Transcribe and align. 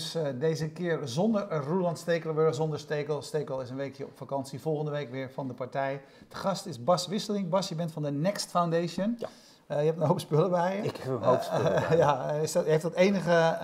Topnames. 0.00 0.34
Uh, 0.34 0.40
deze 0.40 0.70
keer 0.70 1.00
zonder 1.04 1.52
Roland 1.52 1.98
Stekelenburg, 1.98 2.54
zonder 2.54 2.78
Stekel. 2.78 3.22
Stekel 3.22 3.60
is 3.60 3.70
een 3.70 3.76
weekje 3.76 4.04
op 4.04 4.16
vakantie, 4.16 4.60
volgende 4.60 4.90
week 4.90 5.10
weer 5.10 5.30
van 5.30 5.48
de 5.48 5.54
partij. 5.54 6.00
De 6.28 6.36
gast 6.36 6.66
is 6.66 6.84
Bas 6.84 7.06
Wisseling. 7.06 7.48
Bas, 7.48 7.68
je 7.68 7.74
bent 7.74 7.92
van 7.92 8.02
de 8.02 8.10
Next 8.10 8.50
Foundation. 8.50 9.16
Ja. 9.18 9.28
Uh, 9.68 9.78
je 9.78 9.84
hebt 9.84 10.00
een 10.00 10.06
hoop 10.06 10.20
spullen 10.20 10.50
bij 10.50 10.76
je. 10.76 10.82
Ik 10.82 10.96
heb 10.96 11.12
een 11.12 11.22
hoop 11.22 11.40
spullen 11.40 11.84
bij 11.88 11.96
Ja, 12.04 12.32
heeft 12.64 12.82
dat 12.82 12.94
enige, 12.94 13.56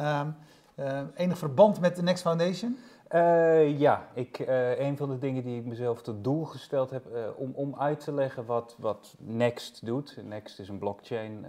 ehm, 0.77 1.04
enig 1.14 1.38
verband 1.38 1.80
met 1.80 1.96
de 1.96 2.02
Next 2.02 2.22
Foundation? 2.22 2.78
Uh, 3.14 3.78
ja, 3.78 4.08
ik, 4.14 4.38
uh, 4.38 4.78
een 4.78 4.96
van 4.96 5.08
de 5.08 5.18
dingen 5.18 5.42
die 5.42 5.58
ik 5.58 5.64
mezelf 5.64 6.02
tot 6.02 6.24
doel 6.24 6.44
gesteld 6.44 6.91
heb 6.91 7.06
uh, 7.12 7.20
om, 7.36 7.52
om 7.55 7.77
uit 7.78 8.00
te 8.00 8.12
leggen 8.12 8.46
wat, 8.46 8.77
wat 8.78 9.14
Next 9.18 9.86
doet. 9.86 10.18
Next 10.24 10.58
is 10.58 10.68
een 10.68 10.78
blockchain 10.78 11.44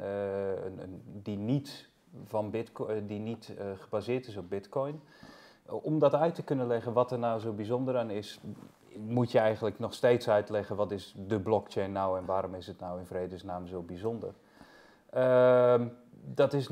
een, 0.66 0.80
een, 0.82 1.02
die 1.06 1.38
niet, 1.38 1.90
van 2.26 2.50
Bitcoin, 2.50 3.08
die 3.08 3.20
niet 3.20 3.54
gebaseerd 3.80 4.28
is 4.28 4.38
op 4.38 4.50
Bitcoin. 4.50 5.02
om 5.66 6.00
dat 6.00 6.14
uit 6.14 6.36
te 6.36 6.44
kunnen 6.44 6.68
leggen 6.68 6.94
wat 6.94 7.12
er 7.12 7.20
nou 7.20 7.40
zo 7.40 7.54
bijzonder 7.54 7.98
aan 7.98 8.10
is, 8.10 8.40
moet 8.98 9.32
je 9.32 9.40
eigenlijk 9.40 9.80
nog 9.80 9.94
steeds 9.94 10.30
uitleggen 10.30 10.76
wat 10.76 10.92
is 10.92 11.16
de 11.28 11.40
blockchain 11.40 11.92
nou 11.92 12.18
en 12.18 12.26
waarom 12.26 12.56
is 12.56 12.68
het 12.68 12.80
nou 12.80 13.00
in 13.00 13.06
vredesnaam 13.06 13.68
zo 13.68 13.82
bijzonder. 13.82 14.34
Ehm, 15.10 15.88
dat 16.34 16.54
is, 16.54 16.70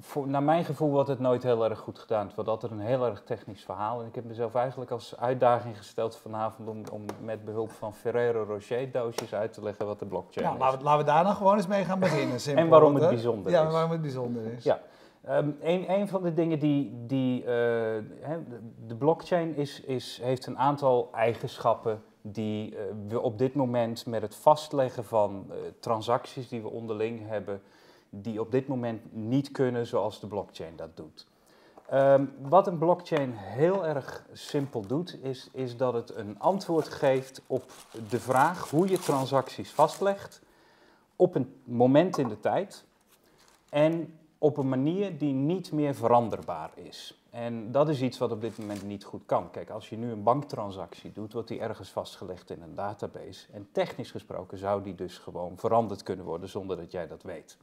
voor, 0.00 0.28
naar 0.28 0.42
mijn 0.42 0.64
gevoel 0.64 0.90
wordt 0.90 1.08
het 1.08 1.18
nooit 1.18 1.42
heel 1.42 1.64
erg 1.64 1.78
goed 1.78 1.98
gedaan. 1.98 2.26
Het 2.26 2.34
wordt 2.34 2.50
altijd 2.50 2.72
een 2.72 2.80
heel 2.80 3.06
erg 3.06 3.22
technisch 3.24 3.64
verhaal. 3.64 4.00
En 4.00 4.06
ik 4.06 4.14
heb 4.14 4.24
mezelf 4.24 4.54
eigenlijk 4.54 4.90
als 4.90 5.16
uitdaging 5.16 5.76
gesteld 5.76 6.16
vanavond 6.16 6.68
om, 6.68 6.82
om 6.92 7.04
met 7.20 7.44
behulp 7.44 7.70
van 7.70 7.94
Ferrero 7.94 8.42
Rocher 8.42 8.92
doosjes 8.92 9.34
uit 9.34 9.52
te 9.52 9.62
leggen 9.62 9.86
wat 9.86 9.98
de 9.98 10.06
blockchain 10.06 10.46
ja, 10.46 10.52
is. 10.52 10.58
Laten 10.58 10.78
we, 10.78 10.84
laten 10.84 11.04
we 11.04 11.10
daar 11.10 11.24
dan 11.24 11.34
gewoon 11.34 11.56
eens 11.56 11.66
mee 11.66 11.84
gaan 11.84 11.98
beginnen. 11.98 12.40
Simpel, 12.40 12.62
en 12.64 12.70
waarom 12.70 12.94
het 12.94 13.08
bijzonder 13.08 13.52
ja, 13.52 13.66
is. 13.66 13.72
waarom 13.72 13.90
het 13.90 14.02
bijzonder 14.02 14.42
is. 14.44 14.64
Ja. 14.64 14.80
Um, 15.30 15.56
een, 15.60 15.90
een, 15.90 16.08
van 16.08 16.22
de 16.22 16.34
dingen 16.34 16.58
die, 16.58 17.04
die 17.06 17.40
uh, 17.40 17.46
de 18.86 18.94
blockchain 18.98 19.56
is, 19.56 19.80
is, 19.80 20.20
heeft 20.22 20.46
een 20.46 20.58
aantal 20.58 21.08
eigenschappen 21.12 22.02
die 22.22 22.72
uh, 22.72 22.78
we 23.08 23.20
op 23.20 23.38
dit 23.38 23.54
moment 23.54 24.06
met 24.06 24.22
het 24.22 24.34
vastleggen 24.34 25.04
van 25.04 25.46
uh, 25.48 25.54
transacties 25.80 26.48
die 26.48 26.62
we 26.62 26.68
onderling 26.68 27.28
hebben, 27.28 27.62
die 28.10 28.40
op 28.40 28.50
dit 28.50 28.66
moment 28.66 29.14
niet 29.14 29.50
kunnen 29.50 29.86
zoals 29.86 30.20
de 30.20 30.26
blockchain 30.26 30.76
dat 30.76 30.96
doet. 30.96 31.26
Um, 31.92 32.32
wat 32.40 32.66
een 32.66 32.78
blockchain 32.78 33.32
heel 33.34 33.86
erg 33.86 34.24
simpel 34.32 34.86
doet, 34.86 35.18
is, 35.22 35.48
is 35.52 35.76
dat 35.76 35.94
het 35.94 36.14
een 36.14 36.38
antwoord 36.38 36.88
geeft 36.88 37.42
op 37.46 37.72
de 38.08 38.20
vraag 38.20 38.70
hoe 38.70 38.88
je 38.88 38.98
transacties 38.98 39.70
vastlegt 39.70 40.40
op 41.16 41.34
een 41.34 41.54
moment 41.64 42.18
in 42.18 42.28
de 42.28 42.40
tijd 42.40 42.84
en 43.68 44.18
op 44.38 44.56
een 44.56 44.68
manier 44.68 45.18
die 45.18 45.32
niet 45.32 45.72
meer 45.72 45.94
veranderbaar 45.94 46.70
is. 46.74 47.20
En 47.30 47.72
dat 47.72 47.88
is 47.88 48.02
iets 48.02 48.18
wat 48.18 48.30
op 48.30 48.40
dit 48.40 48.58
moment 48.58 48.82
niet 48.82 49.04
goed 49.04 49.22
kan. 49.26 49.50
Kijk, 49.50 49.70
als 49.70 49.88
je 49.88 49.96
nu 49.96 50.10
een 50.10 50.22
banktransactie 50.22 51.12
doet, 51.12 51.32
wordt 51.32 51.48
die 51.48 51.60
ergens 51.60 51.90
vastgelegd 51.90 52.50
in 52.50 52.62
een 52.62 52.74
database. 52.74 53.46
En 53.52 53.68
technisch 53.72 54.10
gesproken 54.10 54.58
zou 54.58 54.82
die 54.82 54.94
dus 54.94 55.18
gewoon 55.18 55.58
veranderd 55.58 56.02
kunnen 56.02 56.24
worden 56.24 56.48
zonder 56.48 56.76
dat 56.76 56.90
jij 56.90 57.06
dat 57.06 57.22
weet. 57.22 57.56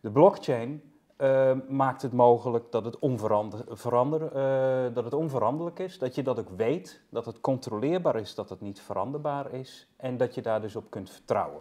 De 0.00 0.10
blockchain 0.10 0.82
uh, 1.18 1.50
maakt 1.68 2.02
het 2.02 2.12
mogelijk 2.12 2.64
dat 2.70 2.84
het, 2.84 2.98
onverander, 2.98 3.64
verander, 3.68 4.22
uh, 4.22 4.94
dat 4.94 5.04
het 5.04 5.14
onveranderlijk 5.14 5.78
is, 5.78 5.98
dat 5.98 6.14
je 6.14 6.22
dat 6.22 6.38
ook 6.38 6.50
weet, 6.56 7.00
dat 7.08 7.26
het 7.26 7.40
controleerbaar 7.40 8.16
is, 8.16 8.34
dat 8.34 8.48
het 8.48 8.60
niet 8.60 8.80
veranderbaar 8.80 9.52
is 9.52 9.88
en 9.96 10.16
dat 10.16 10.34
je 10.34 10.42
daar 10.42 10.60
dus 10.60 10.76
op 10.76 10.90
kunt 10.90 11.10
vertrouwen. 11.10 11.60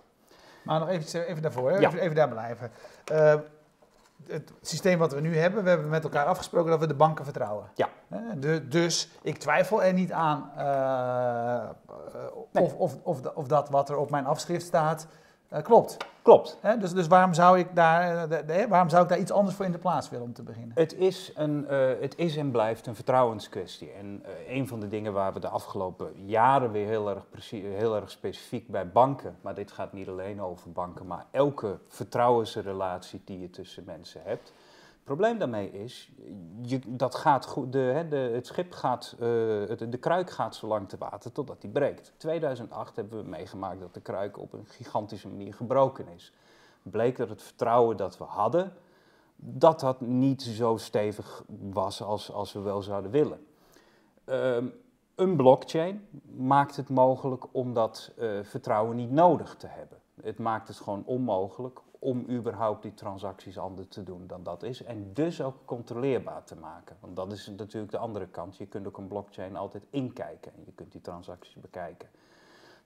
Maar 0.63 0.79
nog 0.79 0.89
even, 0.89 1.27
even 1.27 1.41
daarvoor, 1.41 1.71
hè? 1.71 1.77
Ja. 1.77 1.87
Even, 1.87 1.99
even, 1.99 2.15
daar 2.15 2.29
blijven. 2.29 2.71
Uh, 3.11 3.35
het 4.27 4.51
systeem 4.61 4.99
wat 4.99 5.13
we 5.13 5.21
nu 5.21 5.37
hebben, 5.37 5.63
we 5.63 5.69
hebben 5.69 5.89
met 5.89 6.03
elkaar 6.03 6.25
afgesproken 6.25 6.71
dat 6.71 6.79
we 6.79 6.87
de 6.87 6.93
banken 6.93 7.23
vertrouwen. 7.23 7.69
Ja. 7.75 7.89
De, 8.37 8.67
dus 8.67 9.09
ik 9.21 9.37
twijfel 9.37 9.83
er 9.83 9.93
niet 9.93 10.11
aan 10.11 10.51
nee. 12.51 12.63
of, 12.63 12.75
of, 12.75 12.97
of, 13.03 13.25
of 13.25 13.47
dat 13.47 13.69
wat 13.69 13.89
er 13.89 13.97
op 13.97 14.09
mijn 14.09 14.25
afschrift 14.25 14.65
staat, 14.65 15.07
uh, 15.55 15.61
klopt. 15.61 15.97
Klopt. 16.21 16.57
Hè? 16.61 16.77
Dus, 16.77 16.93
dus 16.93 17.07
waarom, 17.07 17.33
zou 17.33 17.59
ik 17.59 17.75
daar, 17.75 18.29
de, 18.29 18.45
de, 18.45 18.65
waarom 18.69 18.89
zou 18.89 19.03
ik 19.03 19.09
daar 19.09 19.19
iets 19.19 19.31
anders 19.31 19.55
voor 19.55 19.65
in 19.65 19.71
de 19.71 19.77
plaats 19.77 20.09
willen 20.09 20.25
om 20.25 20.33
te 20.33 20.43
beginnen? 20.43 20.71
Het 20.75 20.93
is, 20.93 21.31
een, 21.35 21.67
uh, 21.69 21.87
het 21.99 22.17
is 22.17 22.37
en 22.37 22.51
blijft 22.51 22.87
een 22.87 22.95
vertrouwenskwestie. 22.95 23.91
En 23.91 24.23
uh, 24.25 24.55
een 24.55 24.67
van 24.67 24.79
de 24.79 24.87
dingen 24.87 25.13
waar 25.13 25.33
we 25.33 25.39
de 25.39 25.47
afgelopen 25.47 26.25
jaren 26.25 26.71
weer 26.71 26.87
heel 26.87 27.09
erg, 27.09 27.49
heel 27.51 27.95
erg 27.95 28.11
specifiek 28.11 28.67
bij 28.67 28.91
banken, 28.91 29.37
maar 29.41 29.55
dit 29.55 29.71
gaat 29.71 29.93
niet 29.93 30.07
alleen 30.07 30.41
over 30.41 30.71
banken, 30.71 31.05
maar 31.07 31.25
elke 31.31 31.77
vertrouwensrelatie 31.87 33.21
die 33.25 33.39
je 33.39 33.49
tussen 33.49 33.83
mensen 33.85 34.21
hebt. 34.23 34.53
Probleem 35.05 35.37
daarmee 35.37 35.71
is, 35.71 36.11
je, 36.61 36.79
dat 36.87 37.15
gaat 37.15 37.45
goed, 37.45 37.71
de, 37.71 37.77
hè, 37.77 38.07
de, 38.07 38.15
het 38.15 38.47
schip 38.47 38.71
gaat, 38.71 39.15
de, 39.19 39.85
de 39.89 39.97
kruik 39.97 40.29
gaat 40.29 40.55
zo 40.55 40.67
lang 40.67 40.89
te 40.89 40.97
water 40.97 41.31
totdat 41.31 41.61
die 41.61 41.69
breekt. 41.69 42.13
2008 42.17 42.95
hebben 42.95 43.23
we 43.23 43.29
meegemaakt 43.29 43.79
dat 43.79 43.93
de 43.93 44.01
kruik 44.01 44.39
op 44.39 44.53
een 44.53 44.65
gigantische 44.65 45.27
manier 45.27 45.53
gebroken 45.53 46.07
is. 46.07 46.33
Bleek 46.81 47.17
dat 47.17 47.29
het 47.29 47.41
vertrouwen 47.41 47.97
dat 47.97 48.17
we 48.17 48.23
hadden, 48.23 48.73
dat 49.35 49.79
dat 49.79 50.01
niet 50.01 50.41
zo 50.41 50.77
stevig 50.77 51.43
was 51.71 52.01
als, 52.01 52.31
als 52.31 52.53
we 52.53 52.59
wel 52.59 52.81
zouden 52.81 53.11
willen. 53.11 53.45
Um, 54.25 54.73
een 55.15 55.35
blockchain 55.35 56.07
maakt 56.37 56.75
het 56.75 56.89
mogelijk 56.89 57.45
om 57.51 57.73
dat 57.73 58.11
uh, 58.19 58.39
vertrouwen 58.43 58.95
niet 58.95 59.11
nodig 59.11 59.55
te 59.55 59.67
hebben. 59.67 59.97
Het 60.21 60.37
maakt 60.37 60.67
het 60.67 60.77
gewoon 60.77 61.03
onmogelijk 61.05 61.81
om 61.99 62.25
überhaupt 62.29 62.81
die 62.81 62.93
transacties 62.93 63.57
anders 63.57 63.87
te 63.87 64.03
doen 64.03 64.27
dan 64.27 64.43
dat 64.43 64.63
is. 64.63 64.83
En 64.83 65.13
dus 65.13 65.41
ook 65.41 65.55
controleerbaar 65.65 66.43
te 66.43 66.55
maken. 66.55 66.97
Want 66.99 67.15
dat 67.15 67.31
is 67.31 67.51
natuurlijk 67.57 67.91
de 67.91 67.97
andere 67.97 68.27
kant. 68.27 68.57
Je 68.57 68.65
kunt 68.65 68.87
ook 68.87 68.97
een 68.97 69.07
blockchain 69.07 69.55
altijd 69.55 69.83
inkijken 69.89 70.51
en 70.55 70.61
je 70.65 70.71
kunt 70.71 70.91
die 70.91 71.01
transacties 71.01 71.55
bekijken. 71.55 72.09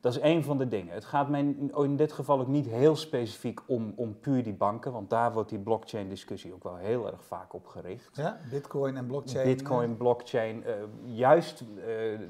Dat 0.01 0.15
is 0.15 0.19
één 0.19 0.43
van 0.43 0.57
de 0.57 0.67
dingen. 0.67 0.93
Het 0.93 1.05
gaat 1.05 1.29
mij 1.29 1.55
in 1.73 1.95
dit 1.95 2.11
geval 2.11 2.39
ook 2.39 2.47
niet 2.47 2.65
heel 2.65 2.95
specifiek 2.95 3.59
om, 3.65 3.93
om 3.95 4.19
puur 4.19 4.43
die 4.43 4.53
banken, 4.53 4.91
want 4.91 5.09
daar 5.09 5.33
wordt 5.33 5.49
die 5.49 5.59
blockchain-discussie 5.59 6.53
ook 6.53 6.63
wel 6.63 6.75
heel 6.75 7.07
erg 7.07 7.23
vaak 7.23 7.53
op 7.53 7.67
gericht. 7.67 8.15
Ja, 8.15 8.37
Bitcoin 8.49 8.97
en 8.97 9.05
blockchain. 9.05 9.45
Bitcoin, 9.45 9.97
blockchain. 9.97 10.63
Uh, 10.67 10.73
juist 11.03 11.61
uh, 11.61 11.85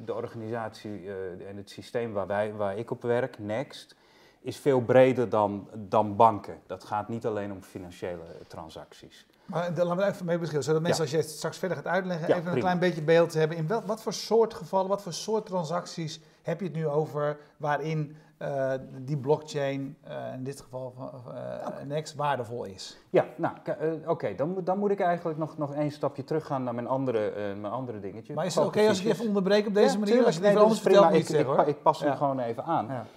de 0.06 0.14
organisatie 0.14 1.04
uh, 1.04 1.48
en 1.48 1.58
het 1.58 1.70
systeem 1.70 2.14
waar, 2.14 2.28
wij, 2.28 2.54
waar 2.54 2.78
ik 2.78 2.92
op 2.92 3.02
werk, 3.02 3.40
Next, 3.40 3.96
is 4.42 4.58
veel 4.58 4.82
breder 4.82 5.30
dan, 5.30 5.68
dan 5.76 6.16
banken. 6.16 6.60
Dat 6.68 6.84
gaat 6.84 7.10
niet 7.10 7.26
alleen 7.26 7.52
om 7.52 7.62
financiële 7.62 8.24
transacties. 8.48 9.26
Maar 9.46 9.72
laten 9.76 9.98
we 9.98 10.06
even 10.06 10.26
mee 10.26 10.38
beschrijven, 10.38 10.64
zodat 10.64 10.82
mensen 10.82 11.06
ja. 11.06 11.12
als 11.12 11.20
je 11.20 11.28
het 11.28 11.38
straks 11.38 11.58
verder 11.58 11.78
gaat 11.78 11.88
uitleggen, 11.88 12.28
ja, 12.28 12.34
even 12.34 12.42
prima. 12.42 12.56
een 12.56 12.62
klein 12.62 12.80
beetje 12.80 13.02
beeld 13.02 13.34
hebben. 13.34 13.58
In 13.58 13.68
wel, 13.68 13.82
wat 13.86 14.02
voor 14.02 14.14
soort 14.14 14.54
gevallen, 14.54 14.90
wat 14.90 15.02
voor 15.02 15.14
soort 15.14 15.46
transacties 15.46 16.20
heb 16.42 16.60
je 16.60 16.66
het 16.66 16.76
nu 16.76 16.88
over 16.88 17.38
waarin 17.58 18.16
uh, 18.42 18.74
die 18.98 19.18
blockchain, 19.18 19.98
uh, 20.08 20.34
in 20.34 20.44
dit 20.44 20.62
geval 20.62 20.94
uh. 21.28 21.68
Next, 21.86 22.16
waardevol 22.16 22.64
is? 22.64 22.98
Ja, 23.10 23.26
nou 23.36 23.54
oké, 23.60 24.00
okay. 24.06 24.36
dan, 24.36 24.62
dan 24.64 24.78
moet 24.78 24.92
ik 24.92 25.00
eigenlijk 25.00 25.38
nog, 25.38 25.58
nog 25.58 25.74
één 25.74 25.92
stapje 25.92 26.24
teruggaan 26.24 26.64
naar 26.64 26.76
mijn 26.76 26.88
andere, 26.88 27.32
mijn 27.56 27.74
andere 27.74 28.00
dingetje. 28.00 28.34
Maar 28.34 28.46
is 28.46 28.56
het 28.56 28.66
oké 28.66 28.78
okay 28.78 28.90
als 28.90 28.98
ik 28.98 29.04
je 29.04 29.12
even 29.12 29.28
onderbreek 29.28 29.68
op 29.68 29.74
deze 29.74 29.94
ja, 29.94 30.00
manier? 30.00 30.26
Als 30.26 30.36
je 30.36 30.42
nee, 30.42 30.58
anders 30.58 30.80
vertelt, 30.80 31.14
ik, 31.14 31.30
ik, 31.30 31.48
ik, 31.48 31.68
ik 31.68 31.82
pas 31.82 32.00
hem 32.00 32.16
gewoon 32.16 32.40
even 32.40 32.64
aan. 32.64 33.08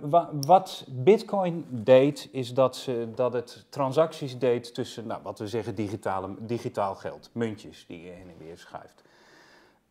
Wa 0.00 0.30
wat 0.46 0.84
Bitcoin 0.88 1.66
deed, 1.68 2.28
is 2.32 2.54
dat, 2.54 2.76
ze, 2.76 3.08
dat 3.14 3.32
het 3.32 3.66
transacties 3.68 4.38
deed 4.38 4.74
tussen, 4.74 5.06
nou, 5.06 5.22
wat 5.22 5.38
we 5.38 5.48
zeggen, 5.48 5.74
digitale, 5.74 6.34
digitaal 6.38 6.94
geld, 6.94 7.30
muntjes 7.32 7.84
die 7.86 8.02
je 8.02 8.10
heen 8.10 8.28
en 8.28 8.46
weer 8.46 8.58
schuift. 8.58 9.02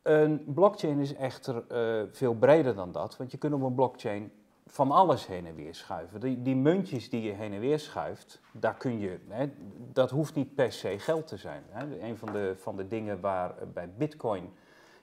Een 0.01 0.43
blockchain 0.53 0.99
is 0.99 1.13
echter 1.13 1.63
uh, 1.71 2.07
veel 2.11 2.33
breder 2.33 2.75
dan 2.75 2.91
dat, 2.91 3.17
want 3.17 3.31
je 3.31 3.37
kunt 3.37 3.53
op 3.53 3.61
een 3.61 3.75
blockchain 3.75 4.31
van 4.67 4.91
alles 4.91 5.27
heen 5.27 5.45
en 5.45 5.55
weer 5.55 5.75
schuiven. 5.75 6.19
Die, 6.19 6.41
die 6.41 6.55
muntjes 6.55 7.09
die 7.09 7.21
je 7.21 7.31
heen 7.31 7.53
en 7.53 7.59
weer 7.59 7.79
schuift, 7.79 8.39
daar 8.51 8.75
kun 8.75 8.99
je, 8.99 9.19
hè, 9.27 9.49
dat 9.93 10.09
hoeft 10.09 10.35
niet 10.35 10.55
per 10.55 10.71
se 10.71 10.99
geld 10.99 11.27
te 11.27 11.37
zijn. 11.37 11.63
Hè. 11.69 12.01
Een 12.01 12.17
van 12.17 12.33
de, 12.33 12.53
van 12.57 12.75
de 12.75 12.87
dingen 12.87 13.19
waar 13.19 13.53
bij 13.73 13.89
Bitcoin 13.97 14.53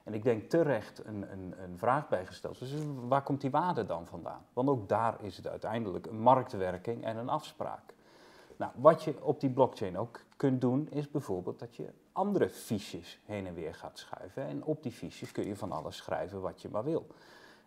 en 0.09 0.15
ik 0.15 0.23
denk 0.23 0.51
terecht 0.51 1.05
een, 1.05 1.33
een, 1.33 1.55
een 1.63 1.79
vraag 1.79 2.09
bij 2.09 2.27
gesteld. 2.27 2.59
Dus 2.59 2.73
waar 3.09 3.23
komt 3.23 3.41
die 3.41 3.51
waarde 3.51 3.87
dan 3.87 4.07
vandaan? 4.07 4.45
Want 4.53 4.69
ook 4.69 4.89
daar 4.89 5.25
is 5.25 5.37
het 5.37 5.49
uiteindelijk 5.49 6.07
een 6.07 6.21
marktwerking 6.21 7.05
en 7.05 7.17
een 7.17 7.29
afspraak. 7.29 7.95
Nou, 8.57 8.73
wat 8.75 9.03
je 9.03 9.25
op 9.25 9.41
die 9.41 9.51
blockchain 9.51 9.99
ook 9.99 10.21
kunt 10.37 10.61
doen, 10.61 10.89
is 10.91 11.11
bijvoorbeeld 11.11 11.59
dat 11.59 11.77
je 11.77 11.93
andere 12.13 12.49
fiches 12.49 13.21
heen 13.25 13.47
en 13.47 13.55
weer 13.55 13.75
gaat 13.75 13.99
schuiven. 13.99 14.47
En 14.47 14.65
op 14.65 14.83
die 14.83 14.93
fiches 14.93 15.33
kun 15.33 15.47
je 15.47 15.57
van 15.57 15.73
alles 15.73 15.97
schrijven 15.97 16.41
wat 16.41 16.63
je 16.63 16.69
maar 16.69 16.85
wil. 16.85 17.07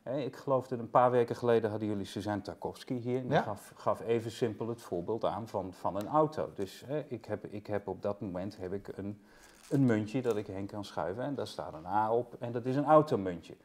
Ik 0.04 0.36
geloof 0.36 0.68
dat 0.68 0.80
een 0.80 0.90
paar 0.90 1.12
weken 1.12 1.36
geleden 1.36 1.70
hadden 1.70 1.88
jullie 1.88 2.06
Suzanne 2.06 2.42
Tarkovsky 2.42 3.00
hier. 3.00 3.18
En 3.18 3.24
die 3.24 3.32
ja? 3.32 3.42
gaf, 3.42 3.74
gaf, 3.76 4.02
even 4.02 4.32
simpel 4.32 4.68
het 4.68 4.82
voorbeeld 4.82 5.26
aan 5.26 5.48
van, 5.48 5.74
van 5.74 5.96
een 5.96 6.08
auto. 6.08 6.52
Dus 6.56 6.86
ik, 7.08 7.26
heb, 7.26 7.46
ik 7.46 7.68
heb 7.68 7.88
op 7.88 8.02
dat 8.02 8.22
moment 8.22 8.58
heb 8.58 8.74
ik 8.74 8.98
een 8.98 9.22
een 9.72 9.86
muntje 9.86 10.22
dat 10.22 10.38
ik 10.38 10.48
heen 10.48 10.66
kan 10.66 10.86
schuiven 10.86 11.24
en 11.24 11.36
daar 11.36 11.48
staat 11.48 11.74
een 11.74 11.86
A 11.86 12.14
op 12.14 12.36
en 12.40 12.52
dat 12.52 12.66
is 12.66 12.76
een 12.76 12.86
automuntje. 12.86 13.56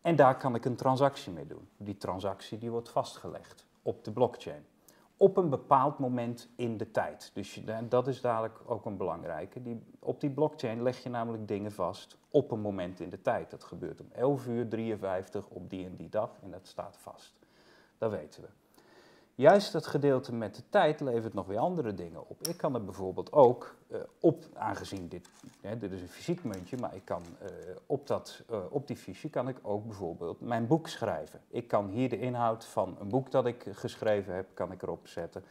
En 0.00 0.16
daar 0.16 0.36
kan 0.36 0.54
ik 0.54 0.64
een 0.64 0.76
transactie 0.76 1.32
mee 1.32 1.46
doen. 1.46 1.68
Die 1.76 1.96
transactie 1.96 2.58
die 2.58 2.70
wordt 2.70 2.88
vastgelegd 2.88 3.66
op 3.82 4.04
de 4.04 4.12
blockchain. 4.12 4.64
op 5.18 5.36
een 5.36 5.48
bepaald 5.48 5.98
moment 5.98 6.48
in 6.56 6.76
de 6.76 6.90
tijd. 6.90 7.30
Dus 7.34 7.62
dat 7.88 8.08
is 8.08 8.20
dadelijk 8.20 8.60
ook 8.66 8.84
een 8.84 8.96
belangrijke. 8.96 9.62
Die, 9.62 9.82
op 9.98 10.20
die 10.20 10.30
blockchain 10.30 10.82
leg 10.82 11.02
je 11.02 11.08
namelijk 11.08 11.48
dingen 11.48 11.72
vast 11.72 12.16
op 12.30 12.50
een 12.50 12.60
moment 12.60 13.00
in 13.00 13.10
de 13.10 13.22
tijd. 13.22 13.50
Dat 13.50 13.64
gebeurt 13.64 14.00
om 14.00 14.08
11 14.12 14.46
uur 14.46 14.68
53 14.68 15.48
op 15.48 15.70
die 15.70 15.84
en 15.84 15.96
die 15.96 16.08
dag 16.08 16.30
en 16.42 16.50
dat 16.50 16.66
staat 16.66 16.96
vast. 16.96 17.34
Dat 17.98 18.10
weten 18.10 18.42
we. 18.42 18.48
Juist 19.36 19.72
dat 19.72 19.86
gedeelte 19.86 20.34
met 20.34 20.54
de 20.54 20.62
tijd 20.68 21.00
levert 21.00 21.34
nog 21.34 21.46
weer 21.46 21.58
andere 21.58 21.94
dingen 21.94 22.28
op. 22.28 22.46
Ik 22.46 22.56
kan 22.56 22.74
er 22.74 22.84
bijvoorbeeld 22.84 23.32
ook 23.32 23.74
uh, 23.88 23.98
op, 24.20 24.44
aangezien 24.54 25.08
dit, 25.08 25.28
hè, 25.60 25.78
dit 25.78 25.92
is 25.92 26.00
een 26.00 26.08
fysiek 26.08 26.44
muntje, 26.44 26.76
maar 26.76 26.94
ik 26.94 27.04
kan 27.04 27.22
uh, 27.42 27.48
op, 27.86 28.06
dat, 28.06 28.42
uh, 28.50 28.58
op 28.70 28.86
die 28.86 28.96
fiche 28.96 29.28
kan 29.28 29.48
ik 29.48 29.56
ook 29.62 29.86
bijvoorbeeld 29.86 30.40
mijn 30.40 30.66
boek 30.66 30.88
schrijven. 30.88 31.40
Ik 31.48 31.68
kan 31.68 31.88
hier 31.88 32.08
de 32.08 32.18
inhoud 32.18 32.64
van 32.64 32.96
een 33.00 33.08
boek 33.08 33.30
dat 33.30 33.46
ik 33.46 33.66
geschreven 33.72 34.34
heb, 34.34 34.46
kan 34.54 34.72
ik 34.72 34.82
erop 34.82 35.08
zetten, 35.08 35.44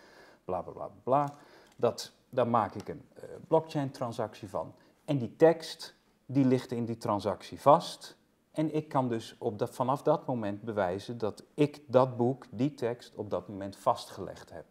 bla 0.45 0.61
bla 0.61 0.71
bla 0.73 0.89
bla. 1.03 1.33
Dat, 1.75 2.11
daar 2.29 2.47
maak 2.47 2.75
ik 2.75 2.89
een 2.89 3.01
blockchain 3.47 3.91
transactie 3.91 4.49
van. 4.49 4.73
En 5.05 5.17
die 5.17 5.35
tekst, 5.35 5.95
die 6.25 6.45
ligt 6.45 6.71
in 6.71 6.85
die 6.85 6.97
transactie 6.97 7.61
vast. 7.61 8.17
En 8.55 8.75
ik 8.75 8.87
kan 8.87 9.09
dus 9.09 9.35
op 9.37 9.59
dat, 9.59 9.69
vanaf 9.69 10.01
dat 10.01 10.27
moment 10.27 10.61
bewijzen 10.61 11.17
dat 11.17 11.43
ik 11.53 11.81
dat 11.87 12.17
boek, 12.17 12.45
die 12.49 12.73
tekst, 12.73 13.15
op 13.15 13.29
dat 13.29 13.47
moment 13.47 13.75
vastgelegd 13.75 14.51
heb. 14.51 14.65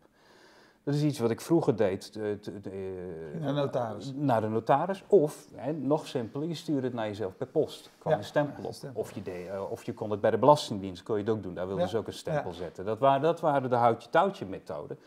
Dat 0.82 0.94
is 0.94 1.02
iets 1.02 1.18
wat 1.18 1.30
ik 1.30 1.40
vroeger 1.40 1.76
deed. 1.76 2.12
De, 2.12 2.38
de, 2.42 2.60
de, 2.60 3.36
naar 3.40 3.54
de 3.54 3.60
notaris. 3.60 4.12
Naar 4.14 4.40
de 4.40 4.48
notaris. 4.48 5.04
Of, 5.06 5.46
hè, 5.54 5.72
nog 5.72 6.06
simpeler, 6.06 6.48
je 6.48 6.54
stuurde 6.54 6.86
het 6.86 6.94
naar 6.94 7.06
jezelf 7.06 7.36
per 7.36 7.46
post. 7.46 7.90
kwam 7.98 8.12
ja, 8.12 8.18
een 8.18 8.24
stempel 8.24 8.64
op. 8.64 8.74
Of, 8.92 9.12
je 9.12 9.22
deed, 9.22 9.46
uh, 9.46 9.70
of 9.70 9.84
je 9.84 9.94
kon 9.94 10.10
het 10.10 10.20
bij 10.20 10.30
de 10.30 10.38
Belastingdienst, 10.38 11.02
kon 11.02 11.16
je 11.16 11.22
het 11.22 11.30
ook 11.30 11.42
doen. 11.42 11.54
Daar 11.54 11.66
wilden 11.66 11.84
ja. 11.84 11.90
ze 11.90 11.96
ook 11.96 12.06
een 12.06 12.12
stempel 12.12 12.52
zetten. 12.52 12.84
Dat 12.84 12.98
waren, 12.98 13.22
dat 13.22 13.40
waren 13.40 13.70
de 13.70 13.76
houtje-touwtje 13.76 14.46
methoden. 14.46 14.98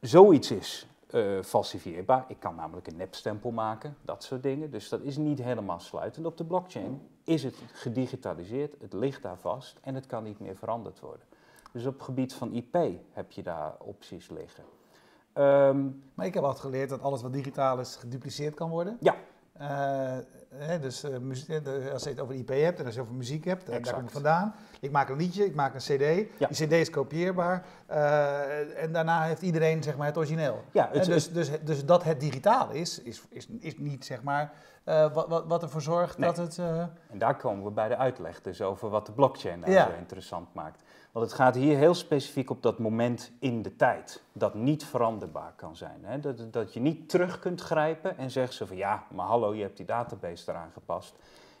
Zoiets 0.00 0.50
is 0.50 0.86
uh, 1.10 1.42
falsifieerbaar. 1.42 2.24
Ik 2.28 2.40
kan 2.40 2.54
namelijk 2.54 2.86
een 2.86 2.96
nepstempel 2.96 3.50
maken, 3.50 3.96
dat 4.02 4.24
soort 4.24 4.42
dingen. 4.42 4.70
Dus 4.70 4.88
dat 4.88 5.00
is 5.00 5.16
niet 5.16 5.42
helemaal 5.42 5.80
sluitend. 5.80 6.26
Op 6.26 6.36
de 6.36 6.44
blockchain 6.44 7.00
is 7.26 7.42
het 7.42 7.56
gedigitaliseerd, 7.72 8.74
het 8.80 8.92
ligt 8.92 9.22
daar 9.22 9.38
vast 9.38 9.78
en 9.82 9.94
het 9.94 10.06
kan 10.06 10.22
niet 10.22 10.40
meer 10.40 10.56
veranderd 10.56 11.00
worden. 11.00 11.26
Dus 11.72 11.86
op 11.86 11.94
het 11.94 12.02
gebied 12.02 12.34
van 12.34 12.52
IP 12.52 12.76
heb 13.12 13.32
je 13.32 13.42
daar 13.42 13.74
opties 13.78 14.30
liggen. 14.30 14.64
Um, 15.34 16.02
maar 16.14 16.26
ik 16.26 16.34
heb 16.34 16.42
altijd 16.42 16.62
geleerd 16.62 16.88
dat 16.88 17.02
alles 17.02 17.22
wat 17.22 17.32
digitaal 17.32 17.80
is 17.80 17.96
gedupliceerd 17.96 18.54
kan 18.54 18.70
worden. 18.70 18.96
Ja. 19.00 19.16
Uh, 19.60 20.16
hè, 20.54 20.78
dus 20.78 21.04
uh, 21.04 21.92
als 21.92 22.02
je 22.02 22.08
het 22.08 22.20
over 22.20 22.34
IP 22.34 22.48
hebt 22.48 22.78
en 22.78 22.84
als 22.84 22.94
je 22.94 23.00
het 23.00 23.08
over 23.08 23.14
muziek 23.14 23.44
hebt, 23.44 23.66
daar 23.66 23.92
kom 23.92 24.04
ik 24.04 24.10
vandaan. 24.10 24.54
Ik 24.80 24.90
maak 24.90 25.08
een 25.08 25.16
liedje, 25.16 25.44
ik 25.44 25.54
maak 25.54 25.74
een 25.74 25.80
CD. 25.80 26.38
Ja. 26.38 26.46
Die 26.48 26.66
CD 26.66 26.72
is 26.72 26.90
kopieerbaar. 26.90 27.64
En 28.76 28.92
daarna 28.92 29.22
heeft 29.22 29.42
iedereen 29.42 29.82
zeg 29.82 29.96
maar, 29.96 30.06
het 30.06 30.16
origineel. 30.16 30.64
Ja, 30.72 30.88
het, 30.92 31.04
dus, 31.04 31.32
dus, 31.32 31.50
dus 31.64 31.84
dat 31.84 32.04
het 32.04 32.20
digitaal 32.20 32.70
is, 32.70 33.02
is, 33.02 33.22
is, 33.30 33.46
is 33.60 33.78
niet 33.78 34.04
zeg 34.04 34.22
maar 34.22 34.52
wat, 34.84 35.28
wat, 35.28 35.46
wat 35.46 35.62
ervoor 35.62 35.82
zorgt 35.82 36.18
nee. 36.18 36.32
dat 36.32 36.36
het. 36.36 36.58
En 36.58 37.18
daar 37.18 37.36
komen 37.36 37.64
we 37.64 37.70
bij 37.70 37.88
de 37.88 37.96
uitleg 37.96 38.40
dus 38.40 38.62
over 38.62 38.88
wat 38.88 39.06
de 39.06 39.12
blockchain 39.12 39.58
nou 39.60 39.72
ja. 39.72 39.84
zo 39.84 39.98
interessant 39.98 40.54
maakt. 40.54 40.82
Want 41.16 41.28
het 41.28 41.38
gaat 41.40 41.54
hier 41.54 41.76
heel 41.76 41.94
specifiek 41.94 42.50
op 42.50 42.62
dat 42.62 42.78
moment 42.78 43.32
in 43.38 43.62
de 43.62 43.76
tijd, 43.76 44.22
dat 44.32 44.54
niet 44.54 44.84
veranderbaar 44.84 45.52
kan 45.56 45.76
zijn. 45.76 46.00
Hè? 46.02 46.20
Dat, 46.20 46.52
dat 46.52 46.72
je 46.72 46.80
niet 46.80 47.08
terug 47.08 47.38
kunt 47.38 47.60
grijpen 47.60 48.18
en 48.18 48.30
zegt 48.30 48.54
ze 48.54 48.66
van 48.66 48.76
ja, 48.76 49.06
maar 49.10 49.26
hallo, 49.26 49.54
je 49.54 49.62
hebt 49.62 49.76
die 49.76 49.86
database 49.86 50.50
eraan 50.50 50.70
gepast 50.72 51.14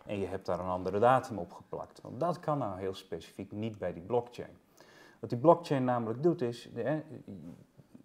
en 0.06 0.18
je 0.18 0.26
hebt 0.26 0.46
daar 0.46 0.60
een 0.60 0.68
andere 0.68 0.98
datum 0.98 1.38
op 1.38 1.52
geplakt. 1.52 2.00
Want 2.00 2.20
dat 2.20 2.40
kan 2.40 2.58
nou 2.58 2.78
heel 2.78 2.94
specifiek 2.94 3.52
niet 3.52 3.78
bij 3.78 3.92
die 3.92 4.02
blockchain. 4.02 4.50
Wat 5.18 5.30
die 5.30 5.38
blockchain 5.38 5.84
namelijk 5.84 6.22
doet 6.22 6.42
is, 6.42 6.68
hè, 6.74 7.02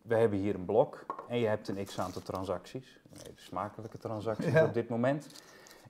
we 0.02 0.16
hebben 0.16 0.40
hier 0.40 0.56
een 0.56 0.66
blok 0.66 1.06
en 1.28 1.38
je 1.38 1.48
hebt 1.48 1.68
een 1.68 1.86
x-aantal 1.86 2.22
transacties, 2.22 3.00
even 3.18 3.34
smakelijke 3.36 3.98
transacties 3.98 4.62
op 4.62 4.74
dit 4.74 4.90
moment. 4.90 5.28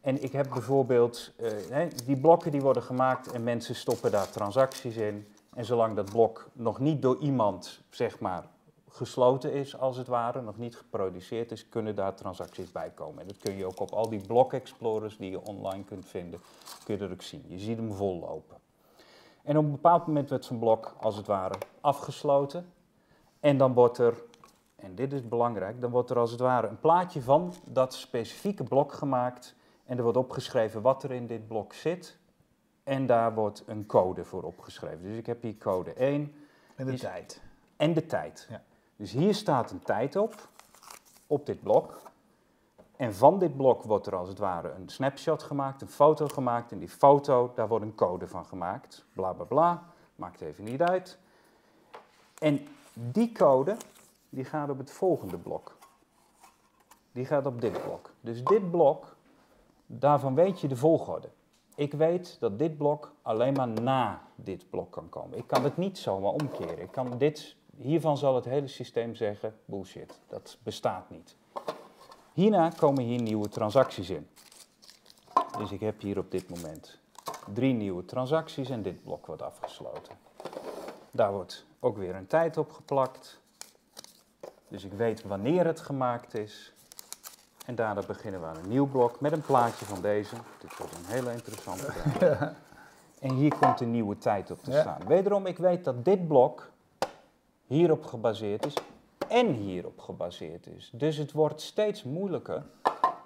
En 0.01 0.23
ik 0.23 0.31
heb 0.31 0.49
bijvoorbeeld, 0.49 1.31
uh, 1.71 1.81
die 2.05 2.17
blokken 2.17 2.51
die 2.51 2.61
worden 2.61 2.83
gemaakt 2.83 3.31
en 3.31 3.43
mensen 3.43 3.75
stoppen 3.75 4.11
daar 4.11 4.29
transacties 4.29 4.95
in. 4.95 5.27
En 5.55 5.65
zolang 5.65 5.95
dat 5.95 6.11
blok 6.11 6.49
nog 6.53 6.79
niet 6.79 7.01
door 7.01 7.17
iemand, 7.17 7.81
zeg 7.89 8.19
maar, 8.19 8.45
gesloten 8.89 9.53
is, 9.53 9.77
als 9.77 9.97
het 9.97 10.07
ware, 10.07 10.41
nog 10.41 10.57
niet 10.57 10.75
geproduceerd 10.75 11.51
is, 11.51 11.69
kunnen 11.69 11.95
daar 11.95 12.15
transacties 12.15 12.71
bij 12.71 12.89
komen. 12.89 13.21
En 13.21 13.27
dat 13.27 13.37
kun 13.37 13.55
je 13.55 13.65
ook 13.65 13.79
op 13.79 13.91
al 13.91 14.09
die 14.09 14.27
block 14.27 14.53
explorers 14.53 15.17
die 15.17 15.31
je 15.31 15.45
online 15.45 15.83
kunt 15.83 16.05
vinden, 16.05 16.39
kun 16.83 16.93
je 16.93 16.99
dat 16.99 17.11
ook 17.11 17.21
zien. 17.21 17.43
Je 17.47 17.59
ziet 17.59 17.77
hem 17.77 17.93
vollopen. 17.93 18.57
En 19.43 19.57
op 19.57 19.63
een 19.63 19.71
bepaald 19.71 20.07
moment 20.07 20.29
wordt 20.29 20.45
zo'n 20.45 20.59
blok, 20.59 20.95
als 20.99 21.15
het 21.15 21.27
ware, 21.27 21.55
afgesloten. 21.81 22.73
En 23.39 23.57
dan 23.57 23.73
wordt 23.73 23.97
er, 23.97 24.23
en 24.75 24.95
dit 24.95 25.13
is 25.13 25.27
belangrijk, 25.27 25.81
dan 25.81 25.91
wordt 25.91 26.09
er 26.09 26.17
als 26.17 26.31
het 26.31 26.39
ware 26.39 26.67
een 26.67 26.79
plaatje 26.79 27.21
van 27.21 27.53
dat 27.65 27.93
specifieke 27.93 28.63
blok 28.63 28.93
gemaakt. 28.93 29.55
En 29.85 29.97
er 29.97 30.03
wordt 30.03 30.17
opgeschreven 30.17 30.81
wat 30.81 31.03
er 31.03 31.11
in 31.11 31.27
dit 31.27 31.47
blok 31.47 31.73
zit 31.73 32.19
en 32.91 33.05
daar 33.05 33.33
wordt 33.33 33.63
een 33.65 33.85
code 33.85 34.23
voor 34.23 34.43
opgeschreven. 34.43 35.03
Dus 35.03 35.17
ik 35.17 35.25
heb 35.25 35.41
hier 35.41 35.57
code 35.57 35.93
1. 35.93 36.35
En 36.75 36.85
de 36.85 36.93
tijd. 36.93 37.41
En 37.77 37.93
de 37.93 38.05
tijd. 38.05 38.47
Ja. 38.49 38.63
Dus 38.95 39.11
hier 39.11 39.33
staat 39.33 39.71
een 39.71 39.79
tijd 39.79 40.15
op, 40.15 40.47
op 41.27 41.45
dit 41.45 41.61
blok. 41.61 42.01
En 42.95 43.15
van 43.15 43.39
dit 43.39 43.57
blok 43.57 43.83
wordt 43.83 44.07
er 44.07 44.15
als 44.15 44.29
het 44.29 44.37
ware 44.37 44.71
een 44.71 44.89
snapshot 44.89 45.43
gemaakt, 45.43 45.81
een 45.81 45.87
foto 45.87 46.27
gemaakt. 46.27 46.71
En 46.71 46.79
die 46.79 46.89
foto, 46.89 47.51
daar 47.55 47.67
wordt 47.67 47.85
een 47.85 47.95
code 47.95 48.27
van 48.27 48.45
gemaakt. 48.45 49.05
Bla 49.13 49.33
bla 49.33 49.45
bla. 49.45 49.83
Maakt 50.15 50.41
even 50.41 50.63
niet 50.63 50.81
uit. 50.81 51.17
En 52.39 52.67
die 52.93 53.31
code, 53.31 53.77
die 54.29 54.45
gaat 54.45 54.69
op 54.69 54.77
het 54.77 54.91
volgende 54.91 55.37
blok. 55.37 55.77
Die 57.11 57.25
gaat 57.25 57.45
op 57.45 57.61
dit 57.61 57.83
blok. 57.83 58.09
Dus 58.21 58.43
dit 58.43 58.71
blok, 58.71 59.15
daarvan 59.85 60.35
weet 60.35 60.61
je 60.61 60.67
de 60.67 60.75
volgorde. 60.75 61.29
Ik 61.81 61.93
weet 61.93 62.37
dat 62.39 62.59
dit 62.59 62.77
blok 62.77 63.13
alleen 63.21 63.53
maar 63.53 63.67
na 63.67 64.21
dit 64.35 64.69
blok 64.69 64.91
kan 64.91 65.09
komen. 65.09 65.37
Ik 65.37 65.47
kan 65.47 65.63
het 65.63 65.77
niet 65.77 65.97
zomaar 65.97 66.31
omkeren. 66.31 66.81
Ik 66.81 66.91
kan 66.91 67.17
dit, 67.17 67.55
hiervan 67.77 68.17
zal 68.17 68.35
het 68.35 68.45
hele 68.45 68.67
systeem 68.67 69.15
zeggen, 69.15 69.55
bullshit, 69.65 70.19
dat 70.27 70.57
bestaat 70.63 71.09
niet. 71.09 71.35
Hierna 72.33 72.69
komen 72.69 73.03
hier 73.03 73.21
nieuwe 73.21 73.49
transacties 73.49 74.09
in. 74.09 74.27
Dus 75.57 75.71
ik 75.71 75.79
heb 75.79 76.01
hier 76.01 76.17
op 76.17 76.31
dit 76.31 76.49
moment 76.49 76.99
drie 77.53 77.73
nieuwe 77.73 78.05
transacties 78.05 78.69
en 78.69 78.81
dit 78.81 79.03
blok 79.03 79.25
wordt 79.25 79.41
afgesloten. 79.41 80.15
Daar 81.11 81.31
wordt 81.31 81.65
ook 81.79 81.97
weer 81.97 82.15
een 82.15 82.27
tijd 82.27 82.57
op 82.57 82.71
geplakt. 82.71 83.39
Dus 84.67 84.83
ik 84.83 84.93
weet 84.93 85.23
wanneer 85.23 85.65
het 85.65 85.79
gemaakt 85.79 86.33
is. 86.33 86.73
En 87.65 87.75
daarna 87.75 88.01
beginnen 88.07 88.41
we 88.41 88.47
aan 88.47 88.57
een 88.57 88.69
nieuw 88.69 88.87
blok 88.87 89.19
met 89.19 89.31
een 89.31 89.41
plaatje 89.41 89.85
van 89.85 90.01
deze. 90.01 90.35
Dit 90.61 90.77
wordt 90.77 90.93
een 90.93 91.05
hele 91.05 91.31
interessante. 91.31 91.93
ja. 92.25 92.55
En 93.19 93.33
hier 93.33 93.55
komt 93.55 93.81
een 93.81 93.91
nieuwe 93.91 94.17
tijd 94.17 94.51
op 94.51 94.63
te 94.63 94.71
staan. 94.71 95.07
Wederom, 95.07 95.45
ik 95.45 95.57
weet 95.57 95.83
dat 95.83 96.05
dit 96.05 96.27
blok 96.27 96.69
hierop 97.67 98.05
gebaseerd 98.05 98.65
is 98.65 98.73
en 99.27 99.47
hierop 99.47 99.99
gebaseerd 99.99 100.67
is. 100.67 100.89
Dus 100.93 101.17
het 101.17 101.31
wordt 101.31 101.61
steeds 101.61 102.03
moeilijker 102.03 102.63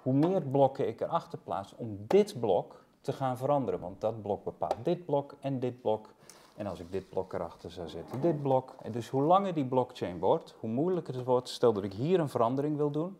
hoe 0.02 0.12
meer 0.12 0.42
blokken 0.42 0.88
ik 0.88 1.00
erachter 1.00 1.38
plaats 1.38 1.74
om 1.76 2.04
dit 2.06 2.40
blok 2.40 2.84
te 3.00 3.12
gaan 3.12 3.36
veranderen. 3.36 3.80
Want 3.80 4.00
dat 4.00 4.22
blok 4.22 4.44
bepaalt 4.44 4.76
dit 4.82 5.04
blok 5.04 5.34
en 5.40 5.60
dit 5.60 5.80
blok. 5.80 6.08
En 6.56 6.66
als 6.66 6.80
ik 6.80 6.92
dit 6.92 7.08
blok 7.08 7.32
erachter 7.32 7.70
zou 7.70 7.88
zetten, 7.88 8.20
dit 8.20 8.42
blok. 8.42 8.74
En 8.82 8.92
dus 8.92 9.08
hoe 9.08 9.22
langer 9.22 9.54
die 9.54 9.64
blockchain 9.64 10.18
wordt, 10.18 10.54
hoe 10.60 10.70
moeilijker 10.70 11.14
het 11.14 11.24
wordt. 11.24 11.48
Stel 11.48 11.72
dat 11.72 11.84
ik 11.84 11.92
hier 11.92 12.20
een 12.20 12.28
verandering 12.28 12.76
wil 12.76 12.90
doen, 12.90 13.18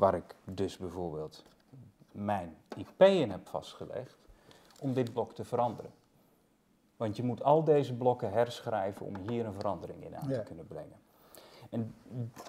waar 0.00 0.14
ik 0.14 0.34
dus 0.44 0.76
bijvoorbeeld 0.76 1.44
mijn 2.12 2.56
IP 2.76 3.02
in 3.02 3.30
heb 3.30 3.48
vastgelegd, 3.48 4.16
om 4.80 4.94
dit 4.94 5.12
blok 5.12 5.32
te 5.32 5.44
veranderen. 5.44 5.90
Want 6.96 7.16
je 7.16 7.22
moet 7.22 7.42
al 7.42 7.64
deze 7.64 7.94
blokken 7.94 8.32
herschrijven 8.32 9.06
om 9.06 9.16
hier 9.28 9.46
een 9.46 9.52
verandering 9.52 10.04
in 10.04 10.16
aan 10.16 10.28
te 10.28 10.42
kunnen 10.42 10.66
brengen. 10.66 10.98
En 11.70 11.94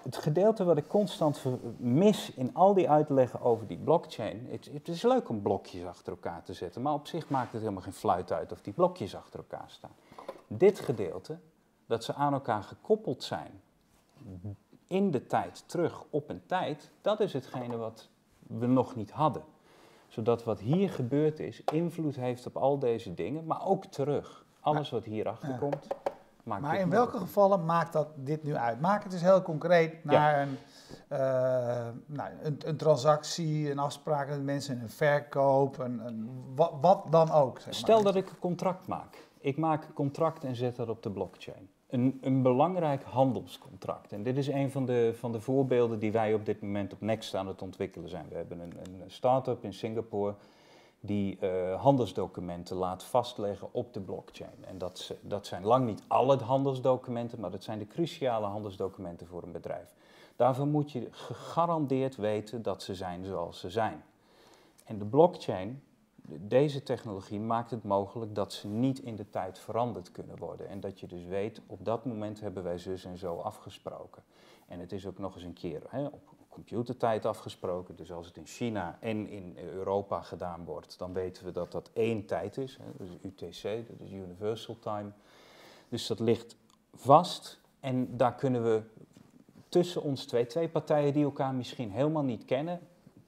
het 0.02 0.16
gedeelte 0.16 0.64
wat 0.64 0.76
ik 0.76 0.88
constant 0.88 1.44
mis 1.76 2.30
in 2.34 2.54
al 2.54 2.74
die 2.74 2.90
uitleggen 2.90 3.40
over 3.40 3.66
die 3.66 3.78
blockchain, 3.78 4.46
het, 4.50 4.68
het, 4.72 4.88
is 4.88 5.02
leuk 5.02 5.28
om 5.28 5.42
blokjes 5.42 5.84
achter 5.84 6.12
elkaar 6.12 6.42
te 6.42 6.52
zetten, 6.52 6.82
maar 6.82 6.94
op 6.94 7.06
zich 7.06 7.28
maakt 7.28 7.52
het 7.52 7.60
helemaal 7.60 7.82
geen 7.82 7.92
fluit 7.92 8.32
uit 8.32 8.52
of 8.52 8.60
die 8.60 8.72
blokjes 8.72 9.16
achter 9.16 9.38
elkaar 9.38 9.70
staan. 9.70 9.94
Dit 10.46 10.80
gedeelte, 10.80 11.38
dat 11.86 12.04
ze 12.04 12.14
aan 12.14 12.32
elkaar 12.32 12.62
gekoppeld 12.62 13.22
zijn, 13.22 13.60
in 14.92 15.10
de 15.10 15.26
tijd 15.26 15.64
terug 15.66 16.04
op 16.10 16.28
een 16.28 16.42
tijd, 16.46 16.90
dat 17.00 17.20
is 17.20 17.32
hetgene 17.32 17.76
wat 17.76 18.08
we 18.46 18.66
nog 18.66 18.96
niet 18.96 19.10
hadden. 19.10 19.42
Zodat 20.08 20.44
wat 20.44 20.60
hier 20.60 20.90
gebeurd 20.90 21.40
is, 21.40 21.62
invloed 21.64 22.16
heeft 22.16 22.46
op 22.46 22.56
al 22.56 22.78
deze 22.78 23.14
dingen, 23.14 23.46
maar 23.46 23.66
ook 23.66 23.84
terug. 23.84 24.44
Alles 24.60 24.90
wat 24.90 25.04
hierachter 25.04 25.58
komt. 25.58 25.86
Maakt 26.42 26.62
maar 26.62 26.80
in 26.80 26.90
welke 26.90 27.18
gevallen 27.18 27.64
maakt 27.64 27.92
dat 27.92 28.08
dit 28.14 28.42
nu 28.42 28.56
uit? 28.56 28.80
Maak 28.80 29.02
het 29.02 29.12
eens 29.12 29.22
heel 29.22 29.42
concreet 29.42 30.04
naar 30.04 30.40
een, 30.40 30.58
uh, 31.12 31.18
nou, 32.06 32.30
een, 32.42 32.60
een, 32.64 32.76
transactie, 32.76 33.70
een 33.70 33.78
afspraak 33.78 34.28
met 34.28 34.42
mensen, 34.42 34.80
een 34.80 34.90
verkoop, 34.90 35.78
een, 35.78 36.06
een 36.06 36.30
wat, 36.80 37.06
dan 37.10 37.30
ook. 37.30 37.56
Zeg 37.56 37.64
maar. 37.64 37.74
Stel 37.74 38.02
dat 38.02 38.14
ik 38.14 38.30
een 38.30 38.38
contract 38.38 38.86
maak. 38.86 39.28
Ik 39.38 39.56
maak 39.56 39.84
een 39.84 39.92
contract 39.92 40.44
en 40.44 40.56
zet 40.56 40.76
dat 40.76 40.88
op 40.88 41.02
de 41.02 41.10
blockchain. 41.10 41.70
Een, 41.92 42.18
een 42.22 42.42
belangrijk 42.42 43.02
handelscontract. 43.02 44.12
En 44.12 44.22
dit 44.22 44.36
is 44.36 44.46
een 44.48 44.70
van 44.70 44.86
de, 44.86 45.12
van 45.18 45.32
de 45.32 45.40
voorbeelden 45.40 45.98
die 45.98 46.12
wij 46.12 46.34
op 46.34 46.46
dit 46.46 46.62
moment 46.62 46.92
op 46.92 47.00
Next 47.00 47.34
aan 47.34 47.46
het 47.46 47.62
ontwikkelen 47.62 48.08
zijn. 48.08 48.26
We 48.28 48.34
hebben 48.34 48.60
een, 48.60 48.72
een 49.02 49.10
start-up 49.10 49.64
in 49.64 49.72
Singapore 49.72 50.34
die 51.00 51.38
uh, 51.40 51.82
handelsdocumenten 51.82 52.76
laat 52.76 53.04
vastleggen 53.04 53.68
op 53.70 53.92
de 53.92 54.00
blockchain. 54.00 54.64
En 54.66 54.78
dat, 54.78 55.14
dat 55.20 55.46
zijn 55.46 55.64
lang 55.64 55.86
niet 55.86 56.02
alle 56.06 56.36
handelsdocumenten, 56.36 57.40
maar 57.40 57.50
dat 57.50 57.64
zijn 57.64 57.78
de 57.78 57.86
cruciale 57.86 58.46
handelsdocumenten 58.46 59.26
voor 59.26 59.42
een 59.42 59.52
bedrijf. 59.52 59.94
Daarvoor 60.36 60.66
moet 60.66 60.92
je 60.92 61.08
gegarandeerd 61.10 62.16
weten 62.16 62.62
dat 62.62 62.82
ze 62.82 62.94
zijn 62.94 63.24
zoals 63.24 63.60
ze 63.60 63.70
zijn. 63.70 64.02
En 64.84 64.98
de 64.98 65.04
blockchain, 65.04 65.82
deze 66.28 66.82
technologie 66.82 67.40
maakt 67.40 67.70
het 67.70 67.84
mogelijk 67.84 68.34
dat 68.34 68.52
ze 68.52 68.68
niet 68.68 68.98
in 68.98 69.16
de 69.16 69.30
tijd 69.30 69.58
veranderd 69.58 70.10
kunnen 70.10 70.38
worden. 70.38 70.68
En 70.68 70.80
dat 70.80 71.00
je 71.00 71.06
dus 71.06 71.24
weet, 71.24 71.60
op 71.66 71.84
dat 71.84 72.04
moment 72.04 72.40
hebben 72.40 72.62
wij 72.62 72.78
zus 72.78 73.04
en 73.04 73.18
zo 73.18 73.36
afgesproken. 73.36 74.22
En 74.66 74.80
het 74.80 74.92
is 74.92 75.06
ook 75.06 75.18
nog 75.18 75.34
eens 75.34 75.44
een 75.44 75.52
keer 75.52 75.82
hè, 75.88 76.06
op 76.06 76.32
computertijd 76.48 77.26
afgesproken. 77.26 77.96
Dus 77.96 78.12
als 78.12 78.26
het 78.26 78.36
in 78.36 78.46
China 78.46 78.98
en 79.00 79.28
in 79.28 79.56
Europa 79.56 80.22
gedaan 80.22 80.64
wordt, 80.64 80.98
dan 80.98 81.12
weten 81.12 81.44
we 81.44 81.52
dat 81.52 81.72
dat 81.72 81.90
één 81.92 82.26
tijd 82.26 82.56
is. 82.56 82.78
Hè, 82.80 82.84
dus 82.96 83.16
UTC, 83.22 83.88
dat 83.88 84.00
is 84.00 84.12
Universal 84.12 84.78
Time. 84.78 85.10
Dus 85.88 86.06
dat 86.06 86.20
ligt 86.20 86.56
vast 86.94 87.60
en 87.80 88.16
daar 88.16 88.34
kunnen 88.34 88.62
we 88.62 88.82
tussen 89.68 90.02
ons 90.02 90.24
twee, 90.24 90.46
twee 90.46 90.68
partijen 90.68 91.12
die 91.12 91.24
elkaar 91.24 91.54
misschien 91.54 91.90
helemaal 91.90 92.24
niet 92.24 92.44
kennen, 92.44 92.80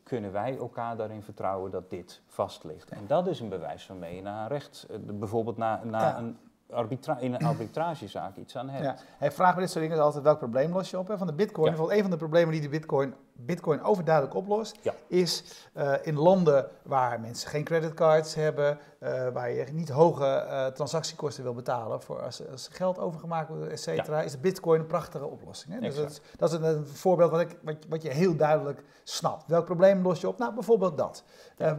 kunnen 0.04 0.32
wij 0.32 0.56
elkaar 0.58 0.96
daarin 0.96 1.22
vertrouwen 1.22 1.70
dat 1.70 1.90
dit 1.90 2.22
vast 2.26 2.64
ligt. 2.64 2.90
En 2.90 3.06
dat 3.06 3.26
is 3.26 3.40
een 3.40 3.48
bewijs 3.48 3.86
waarmee 3.86 4.14
je 4.14 4.22
naar 4.22 4.48
recht, 4.48 4.86
eh, 4.90 4.96
bijvoorbeeld 5.00 5.56
naar, 5.56 5.86
naar 5.86 6.18
een 6.18 6.38
arbitra 6.70 7.18
in 7.18 7.34
een 7.34 7.44
arbitragezaak 7.52 8.36
iets 8.36 8.56
aan 8.56 8.68
hebt. 8.68 8.84
Ja. 8.84 8.96
Hij 9.18 9.32
vraagt 9.32 9.52
bij 9.52 9.62
dit 9.62 9.72
soort 9.72 9.84
dingen 9.84 10.02
altijd 10.02 10.24
welk 10.24 10.38
probleem 10.38 10.72
los 10.72 10.90
je 10.90 10.98
op. 10.98 11.08
Hè? 11.08 11.18
Van 11.18 11.26
de 11.26 11.32
bitcoin, 11.32 11.68
bijvoorbeeld 11.68 11.96
een 11.96 12.02
van 12.02 12.10
de 12.10 12.16
problemen 12.16 12.52
die 12.52 12.60
de 12.60 12.68
bitcoin, 12.68 13.14
bitcoin 13.32 13.82
overduidelijk 13.82 14.34
oplost, 14.34 14.78
is 15.06 15.44
uh, 15.76 15.92
in 16.02 16.14
landen 16.14 16.68
waar 16.82 17.20
mensen 17.20 17.50
geen 17.50 17.64
creditcards 17.64 18.34
hebben, 18.34 18.78
uh, 19.00 19.28
waar 19.28 19.50
je 19.50 19.64
niet 19.72 19.88
hoge 19.88 20.46
uh, 20.48 20.66
transactiekosten 20.66 21.42
wil 21.42 21.54
betalen 21.54 22.02
voor 22.02 22.22
als, 22.22 22.48
als 22.50 22.68
geld 22.72 22.98
overgemaakt 22.98 23.48
wordt, 23.48 23.70
et 23.70 23.80
cetera, 23.80 24.22
is 24.22 24.32
de 24.32 24.38
bitcoin 24.38 24.80
een 24.80 24.86
prachtige 24.86 25.26
oplossing. 25.26 25.74
Hè? 25.74 25.80
Dus 25.80 25.96
dat 25.96 26.10
is, 26.10 26.20
dat 26.36 26.52
is, 26.52 26.58
een, 26.58 26.86
voorbeeld 26.86 27.30
wat, 27.30 27.40
ik, 27.40 27.58
wat, 27.62 27.76
wat, 27.88 28.02
je 28.02 28.10
heel 28.10 28.36
duidelijk 28.36 28.84
snapt. 29.02 29.44
Welk 29.46 29.64
probleem 29.64 30.02
los 30.02 30.20
je 30.20 30.28
op? 30.28 30.38
Nou, 30.38 30.54
bijvoorbeeld 30.54 30.98
dat. 30.98 31.24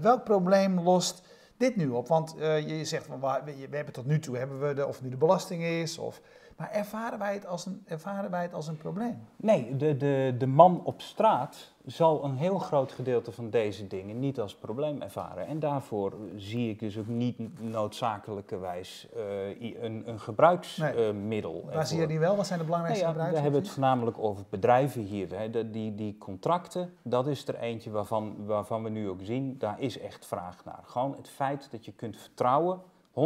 welk 0.01 0.23
probleem 0.23 0.79
lost 0.79 1.21
dit 1.57 1.75
nu 1.75 1.89
op? 1.89 2.07
Want 2.07 2.35
uh, 2.37 2.67
je 2.67 2.85
zegt 2.85 3.05
van 3.05 3.19
we, 3.19 3.67
hebben 3.71 3.93
tot 3.93 4.05
nu 4.05 4.19
toe 4.19 4.37
hebben 4.37 4.67
we 4.67 4.73
de, 4.73 4.87
of 4.87 5.01
nu 5.01 5.09
de 5.09 5.17
belasting 5.17 5.63
is, 5.63 5.97
of, 5.97 6.21
maar 6.55 6.71
ervaren 6.71 7.19
wij, 7.19 7.33
het 7.33 7.47
als 7.47 7.65
een, 7.65 7.83
ervaren 7.85 8.31
wij 8.31 8.41
het 8.41 8.53
als 8.53 8.67
een 8.67 8.77
probleem? 8.77 9.27
Nee, 9.35 9.75
de, 9.77 9.97
de, 9.97 10.35
de 10.37 10.47
man 10.47 10.81
op 10.83 11.01
straat 11.01 11.73
zal 11.85 12.23
een 12.23 12.35
heel 12.35 12.59
groot 12.59 12.91
gedeelte 12.91 13.31
van 13.31 13.49
deze 13.49 13.87
dingen 13.87 14.19
niet 14.19 14.39
als 14.39 14.55
probleem 14.55 15.01
ervaren. 15.01 15.47
En 15.47 15.59
daarvoor 15.59 16.13
zie 16.35 16.69
ik 16.69 16.79
dus 16.79 16.97
ook 16.97 17.07
niet 17.07 17.61
noodzakelijkerwijs 17.61 19.07
uh, 19.15 19.83
een, 19.83 20.03
een 20.05 20.19
gebruiksmiddel. 20.19 21.63
Nee. 21.65 21.75
Waar 21.75 21.87
zie 21.87 21.99
je 21.99 22.07
die 22.07 22.19
wel? 22.19 22.35
Wat 22.35 22.47
zijn 22.47 22.59
de 22.59 22.65
belangrijkste 22.65 23.05
nou 23.05 23.17
ja, 23.17 23.29
We 23.29 23.39
hebben 23.39 23.61
het 23.61 23.69
voornamelijk 23.69 24.17
over 24.19 24.45
bedrijven 24.49 25.01
hier. 25.01 25.37
Hè. 25.37 25.49
De, 25.49 25.69
die, 25.69 25.95
die 25.95 26.17
contracten, 26.17 26.93
dat 27.01 27.27
is 27.27 27.47
er 27.47 27.55
eentje 27.55 27.91
waarvan, 27.91 28.45
waarvan 28.45 28.83
we 28.83 28.89
nu 28.89 29.09
ook 29.09 29.19
zien, 29.21 29.57
daar 29.57 29.79
is 29.79 29.99
echt 29.99 30.25
vraag 30.25 30.65
naar. 30.65 30.83
Gewoon 30.83 31.15
het 31.15 31.29
feit 31.29 31.67
dat 31.71 31.85
je 31.85 31.91
kunt 31.91 32.17
vertrouwen, 32.17 32.81
100% 33.09 33.21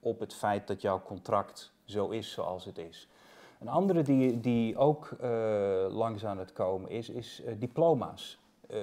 op 0.00 0.20
het 0.20 0.34
feit 0.34 0.66
dat 0.66 0.80
jouw 0.80 1.02
contract 1.02 1.72
zo 1.90 2.08
is 2.08 2.32
zoals 2.32 2.64
het 2.64 2.78
is. 2.78 3.08
Een 3.60 3.68
andere 3.68 4.02
die, 4.02 4.40
die 4.40 4.76
ook 4.76 5.10
uh, 5.22 5.86
langs 5.88 6.24
aan 6.24 6.38
het 6.38 6.52
komen 6.52 6.90
is, 6.90 7.08
is 7.08 7.42
uh, 7.46 7.52
diploma's. 7.58 8.38
Uh, 8.70 8.78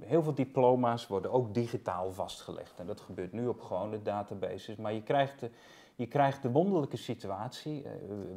heel 0.00 0.22
veel 0.22 0.34
diploma's 0.34 1.06
worden 1.06 1.32
ook 1.32 1.54
digitaal 1.54 2.12
vastgelegd. 2.12 2.78
En 2.78 2.86
dat 2.86 3.00
gebeurt 3.00 3.32
nu 3.32 3.46
op 3.46 3.60
gewone 3.60 4.02
databases. 4.02 4.76
Maar 4.76 4.92
je 4.92 5.02
krijgt 5.02 5.40
de, 5.40 5.50
je 5.94 6.06
krijgt 6.06 6.42
de 6.42 6.50
wonderlijke 6.50 6.96
situatie. 6.96 7.84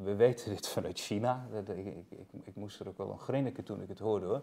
we 0.03 0.15
weten 0.15 0.49
dit 0.49 0.67
vanuit 0.67 0.99
China. 0.99 1.47
Ik, 1.67 1.85
ik, 1.85 2.27
ik, 2.43 2.55
moest 2.55 2.79
er 2.79 2.88
ook 2.88 2.97
wel 2.97 3.11
een 3.11 3.19
grinniken 3.19 3.63
toen 3.63 3.81
ik 3.81 3.89
het 3.89 3.99
hoorde 3.99 4.25
hoor. 4.25 4.41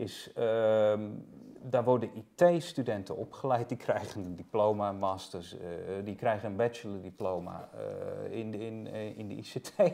Is, 0.00 0.30
ehm, 0.34 1.08
daar 1.62 1.84
worden 1.84 2.10
IT-studenten 2.14 3.16
opgeleid, 3.16 3.68
die 3.68 3.78
krijgen 3.78 4.24
een 4.24 4.36
diploma, 4.36 4.92
masters, 4.92 5.56
die 6.04 6.14
krijgen 6.14 6.50
een 6.50 6.56
bachelor-diploma 6.56 7.68
in, 8.30 8.54
in, 8.54 8.86
in 9.16 9.28
de 9.28 9.34
ICT. 9.34 9.72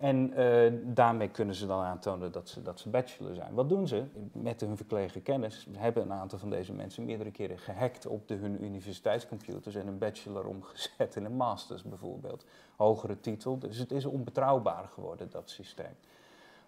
En 0.00 0.40
uh, 0.40 0.72
daarmee 0.82 1.28
kunnen 1.28 1.54
ze 1.54 1.66
dan 1.66 1.82
aantonen 1.82 2.32
dat 2.32 2.48
ze, 2.48 2.62
dat 2.62 2.80
ze 2.80 2.88
bachelor 2.88 3.34
zijn. 3.34 3.54
Wat 3.54 3.68
doen 3.68 3.88
ze? 3.88 4.04
Met 4.32 4.60
hun 4.60 4.76
verkregen 4.76 5.22
kennis 5.22 5.66
hebben 5.78 6.02
een 6.02 6.12
aantal 6.12 6.38
van 6.38 6.50
deze 6.50 6.72
mensen 6.72 7.04
meerdere 7.04 7.30
keren 7.30 7.58
gehackt 7.58 8.06
op 8.06 8.28
de, 8.28 8.34
hun 8.34 8.64
universiteitscomputers 8.64 9.74
en 9.74 9.86
een 9.86 9.98
bachelor 9.98 10.46
omgezet 10.46 11.16
in 11.16 11.24
een 11.24 11.36
masters 11.36 11.82
bijvoorbeeld. 11.82 12.44
Hogere 12.76 13.20
titel. 13.20 13.58
Dus 13.58 13.78
het 13.78 13.92
is 13.92 14.04
onbetrouwbaar 14.04 14.84
geworden, 14.84 15.30
dat 15.30 15.50
systeem. 15.50 15.94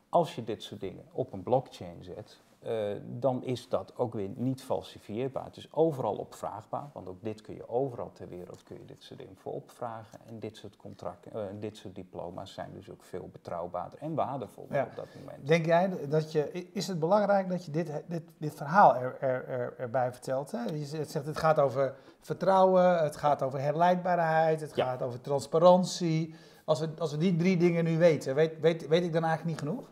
Als 0.09 0.35
je 0.35 0.45
dit 0.45 0.63
soort 0.63 0.81
dingen 0.81 1.05
op 1.13 1.33
een 1.33 1.43
blockchain 1.43 2.05
zet, 2.05 2.41
uh, 2.67 2.97
dan 3.05 3.45
is 3.45 3.69
dat 3.69 3.97
ook 3.97 4.15
weer 4.15 4.29
niet 4.35 4.63
falsifieerbaar. 4.63 5.45
Het 5.45 5.57
is 5.57 5.73
overal 5.73 6.15
opvraagbaar, 6.15 6.91
want 6.93 7.09
ook 7.09 7.23
dit 7.23 7.41
kun 7.41 7.55
je 7.55 7.69
overal 7.69 8.13
ter 8.13 8.29
wereld 8.29 8.63
kun 8.63 8.77
je 8.79 8.85
dit 8.85 9.03
soort 9.03 9.23
voor 9.35 9.53
opvragen. 9.53 10.19
En 10.27 10.39
dit 10.39 10.57
soort 10.57 10.77
contracten, 10.77 11.33
uh, 11.35 11.61
dit 11.61 11.77
soort 11.77 11.95
diploma's 11.95 12.53
zijn 12.53 12.73
dus 12.73 12.91
ook 12.91 13.03
veel 13.03 13.29
betrouwbaarder 13.33 13.99
en 13.99 14.15
waardevoller 14.15 14.83
op 14.83 14.97
dat 14.97 15.07
moment. 15.21 15.47
Denk 15.47 15.67
jij 15.67 16.09
dat 16.09 16.33
je, 16.33 16.69
is 16.73 16.89
het 16.89 16.99
belangrijk 16.99 17.49
dat 17.49 17.65
je 17.65 17.71
dit, 17.71 17.91
dit, 18.07 18.23
dit 18.39 18.55
verhaal 18.55 18.97
er, 18.97 19.17
er, 19.21 19.49
er, 19.49 19.75
erbij 19.79 20.13
vertelt? 20.13 20.51
Hè? 20.51 20.65
Je 20.65 20.85
zegt 20.85 21.27
het 21.27 21.39
gaat 21.39 21.59
over 21.59 21.95
vertrouwen, 22.21 23.03
het 23.03 23.17
gaat 23.17 23.43
over 23.43 23.61
herleidbaarheid, 23.61 24.61
het 24.61 24.77
ja. 24.77 24.85
gaat 24.85 25.03
over 25.03 25.21
transparantie. 25.21 26.35
Als 26.65 26.81
we, 26.81 26.89
als 26.99 27.11
we 27.11 27.19
die 27.19 27.37
drie 27.37 27.57
dingen 27.57 27.85
nu 27.85 27.99
weten, 27.99 28.35
weet, 28.35 28.61
weet, 28.61 28.89
weet 28.89 29.03
ik 29.03 29.13
dan 29.13 29.25
eigenlijk 29.25 29.45
niet 29.45 29.69
genoeg? 29.69 29.91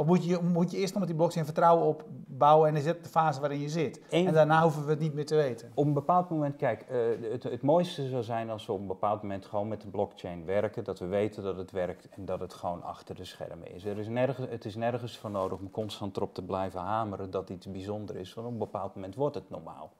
Of 0.00 0.06
moet 0.06 0.24
je, 0.24 0.38
moet 0.42 0.70
je 0.70 0.76
eerst 0.76 0.90
nog 0.90 0.98
met 0.98 1.08
die 1.08 1.16
blockchain 1.16 1.44
vertrouwen 1.44 1.86
opbouwen 1.86 2.68
en 2.68 2.76
is 2.76 2.84
dit 2.84 3.04
de 3.04 3.08
fase 3.08 3.40
waarin 3.40 3.60
je 3.60 3.68
zit? 3.68 4.00
en 4.10 4.32
daarna 4.32 4.62
hoeven 4.62 4.84
we 4.84 4.90
het 4.90 5.00
niet 5.00 5.14
meer 5.14 5.26
te 5.26 5.34
weten. 5.34 5.70
Op 5.74 5.86
een 5.86 5.92
bepaald 5.92 6.30
moment, 6.30 6.56
kijk, 6.56 6.86
uh, 6.90 7.30
het, 7.30 7.42
het 7.42 7.62
mooiste 7.62 8.08
zou 8.08 8.22
zijn 8.22 8.50
als 8.50 8.66
we 8.66 8.72
op 8.72 8.80
een 8.80 8.86
bepaald 8.86 9.22
moment 9.22 9.46
gewoon 9.46 9.68
met 9.68 9.80
de 9.80 9.88
blockchain 9.88 10.44
werken. 10.44 10.84
Dat 10.84 10.98
we 10.98 11.06
weten 11.06 11.42
dat 11.42 11.56
het 11.56 11.70
werkt 11.70 12.08
en 12.08 12.24
dat 12.24 12.40
het 12.40 12.54
gewoon 12.54 12.82
achter 12.82 13.14
de 13.14 13.24
schermen 13.24 13.74
is. 13.74 13.84
Er 13.84 13.98
is 13.98 14.08
nergens, 14.08 14.50
het 14.50 14.64
is 14.64 14.74
nergens 14.74 15.18
voor 15.18 15.30
nodig 15.30 15.58
om 15.58 15.70
constant 15.70 16.16
erop 16.16 16.34
te 16.34 16.42
blijven 16.42 16.80
hameren 16.80 17.30
dat 17.30 17.50
iets 17.50 17.70
bijzonder 17.70 18.16
is. 18.16 18.34
Want 18.34 18.46
op 18.46 18.52
een 18.52 18.58
bepaald 18.58 18.94
moment 18.94 19.14
wordt 19.14 19.34
het 19.34 19.50
normaal. 19.50 19.92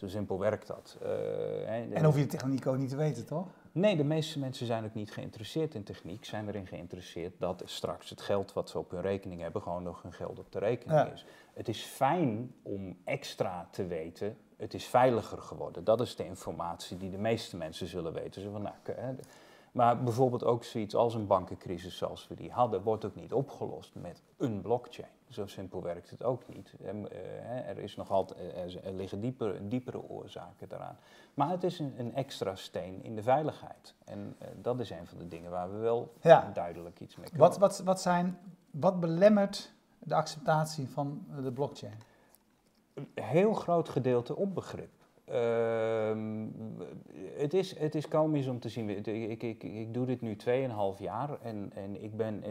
Zo 0.00 0.08
simpel 0.08 0.38
werkt 0.38 0.66
dat. 0.66 0.98
Uh, 1.02 1.68
en 1.68 2.04
hoef 2.04 2.16
je 2.16 2.22
de 2.22 2.28
techniek 2.28 2.66
ook 2.66 2.76
niet 2.76 2.88
te 2.88 2.96
weten, 2.96 3.26
toch? 3.26 3.46
Nee, 3.72 3.96
de 3.96 4.04
meeste 4.04 4.38
mensen 4.38 4.66
zijn 4.66 4.84
ook 4.84 4.94
niet 4.94 5.12
geïnteresseerd 5.12 5.74
in 5.74 5.82
techniek, 5.82 6.24
zijn 6.24 6.48
erin 6.48 6.66
geïnteresseerd 6.66 7.34
dat 7.38 7.62
straks 7.64 8.10
het 8.10 8.20
geld 8.20 8.52
wat 8.52 8.70
ze 8.70 8.78
op 8.78 8.90
hun 8.90 9.00
rekening 9.00 9.40
hebben 9.40 9.62
gewoon 9.62 9.82
nog 9.82 10.02
hun 10.02 10.12
geld 10.12 10.38
op 10.38 10.52
de 10.52 10.58
rekening 10.58 11.12
is. 11.12 11.24
Het 11.54 11.68
is 11.68 11.82
fijn 11.82 12.54
om 12.62 12.96
extra 13.04 13.68
te 13.70 13.86
weten, 13.86 14.36
het 14.56 14.74
is 14.74 14.84
veiliger 14.84 15.38
geworden. 15.38 15.84
Dat 15.84 16.00
is 16.00 16.16
de 16.16 16.24
informatie 16.24 16.96
die 16.96 17.10
de 17.10 17.18
meeste 17.18 17.56
mensen 17.56 17.86
zullen 17.86 18.12
weten. 18.12 18.42
Zo 18.42 18.50
van, 18.50 18.62
nou, 18.62 18.74
maar 19.72 20.02
bijvoorbeeld 20.02 20.44
ook 20.44 20.64
zoiets 20.64 20.94
als 20.94 21.14
een 21.14 21.26
bankencrisis 21.26 21.96
zoals 21.96 22.28
we 22.28 22.34
die 22.34 22.50
hadden, 22.50 22.82
wordt 22.82 23.04
ook 23.04 23.14
niet 23.14 23.32
opgelost 23.32 23.94
met 23.94 24.22
een 24.36 24.60
blockchain. 24.60 25.08
Zo 25.28 25.46
simpel 25.46 25.82
werkt 25.82 26.10
het 26.10 26.24
ook 26.24 26.42
niet. 26.48 26.74
Eh, 26.82 27.68
er, 27.68 27.78
is 27.78 27.96
nog 27.96 28.10
altijd, 28.10 28.38
er 28.84 28.92
liggen 28.92 29.20
diepere, 29.20 29.68
diepere 29.68 30.08
oorzaken 30.08 30.68
daaraan. 30.68 30.96
Maar 31.34 31.50
het 31.50 31.64
is 31.64 31.78
een, 31.78 31.94
een 31.96 32.14
extra 32.14 32.54
steen 32.54 33.02
in 33.02 33.14
de 33.14 33.22
veiligheid. 33.22 33.94
En 34.04 34.36
uh, 34.42 34.48
dat 34.62 34.80
is 34.80 34.90
een 34.90 35.06
van 35.06 35.18
de 35.18 35.28
dingen 35.28 35.50
waar 35.50 35.72
we 35.72 35.78
wel 35.78 36.12
ja. 36.20 36.50
duidelijk 36.54 37.00
iets 37.00 37.16
mee 37.16 37.28
kunnen. 37.28 37.48
Wat, 37.48 37.58
wat, 37.58 37.78
wat, 37.78 38.00
zijn, 38.00 38.38
wat 38.70 39.00
belemmert 39.00 39.72
de 39.98 40.14
acceptatie 40.14 40.88
van 40.88 41.26
de 41.42 41.52
blockchain? 41.52 42.00
Een 42.94 43.08
heel 43.14 43.54
groot 43.54 43.88
gedeelte 43.88 44.36
onbegrip. 44.36 44.90
Uh, 45.32 46.12
het, 47.36 47.54
is, 47.54 47.78
het 47.78 47.94
is 47.94 48.08
komisch 48.08 48.46
om 48.46 48.60
te 48.60 48.68
zien. 48.68 48.88
Ik, 48.88 49.06
ik, 49.06 49.42
ik, 49.42 49.62
ik 49.62 49.94
doe 49.94 50.06
dit 50.06 50.20
nu 50.20 50.36
2,5 50.36 50.98
jaar 50.98 51.40
en, 51.42 51.70
en 51.74 52.02
ik 52.02 52.16
ben 52.16 52.42
eh, 52.42 52.50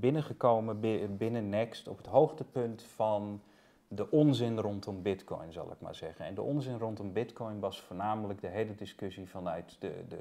binnengekomen 0.00 0.80
binnen 1.16 1.48
Next 1.48 1.88
op 1.88 1.96
het 1.96 2.06
hoogtepunt 2.06 2.82
van 2.82 3.40
de 3.88 4.10
onzin 4.10 4.58
rondom 4.58 5.02
Bitcoin, 5.02 5.52
zal 5.52 5.72
ik 5.72 5.80
maar 5.80 5.94
zeggen. 5.94 6.24
En 6.24 6.34
de 6.34 6.42
onzin 6.42 6.78
rondom 6.78 7.12
Bitcoin 7.12 7.60
was 7.60 7.80
voornamelijk 7.80 8.40
de 8.40 8.48
hele 8.48 8.74
discussie 8.74 9.28
vanuit 9.28 9.76
de, 9.78 9.92
de, 10.08 10.18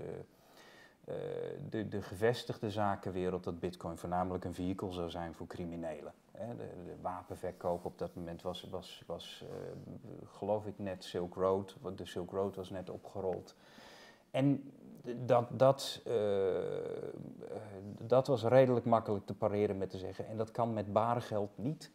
uh, 1.10 1.16
de, 1.70 1.88
de 1.88 2.02
gevestigde 2.02 2.70
zakenwereld 2.70 3.44
dat 3.44 3.60
Bitcoin 3.60 3.98
voornamelijk 3.98 4.46
een 4.46 4.54
vehikel 4.54 4.92
zou 4.92 5.10
zijn 5.10 5.34
voor 5.34 5.48
criminelen. 5.48 6.14
De, 6.32 6.56
de, 6.58 6.96
wapenverkoop 7.02 7.86
op 7.86 7.98
dat 7.98 8.16
moment 8.16 8.42
was, 8.42 8.68
was, 8.70 9.04
was 9.08 9.44
uh, 9.44 9.50
geloof 10.26 10.66
ik, 10.66 10.74
net 10.78 11.04
Silk 11.04 11.36
Road. 11.36 11.78
De 11.96 12.06
Silk 12.06 12.32
Road 12.32 12.56
was 12.56 12.70
net 12.70 12.90
opgerold. 12.90 13.56
En 14.32 14.72
dat, 15.16 15.48
dat, 15.52 16.02
dat 18.02 18.28
was 18.28 18.44
redelijk 18.44 18.86
makkelijk 18.86 19.26
te 19.26 19.34
pareren 19.34 19.78
met 19.78 19.90
te 19.90 19.98
zeggen. 19.98 20.28
En 20.28 20.38
dat 20.38 20.52
kan 20.52 20.74
met 20.74 20.94
bare 20.94 21.22
geld 21.22 21.58
niet. 21.58 21.92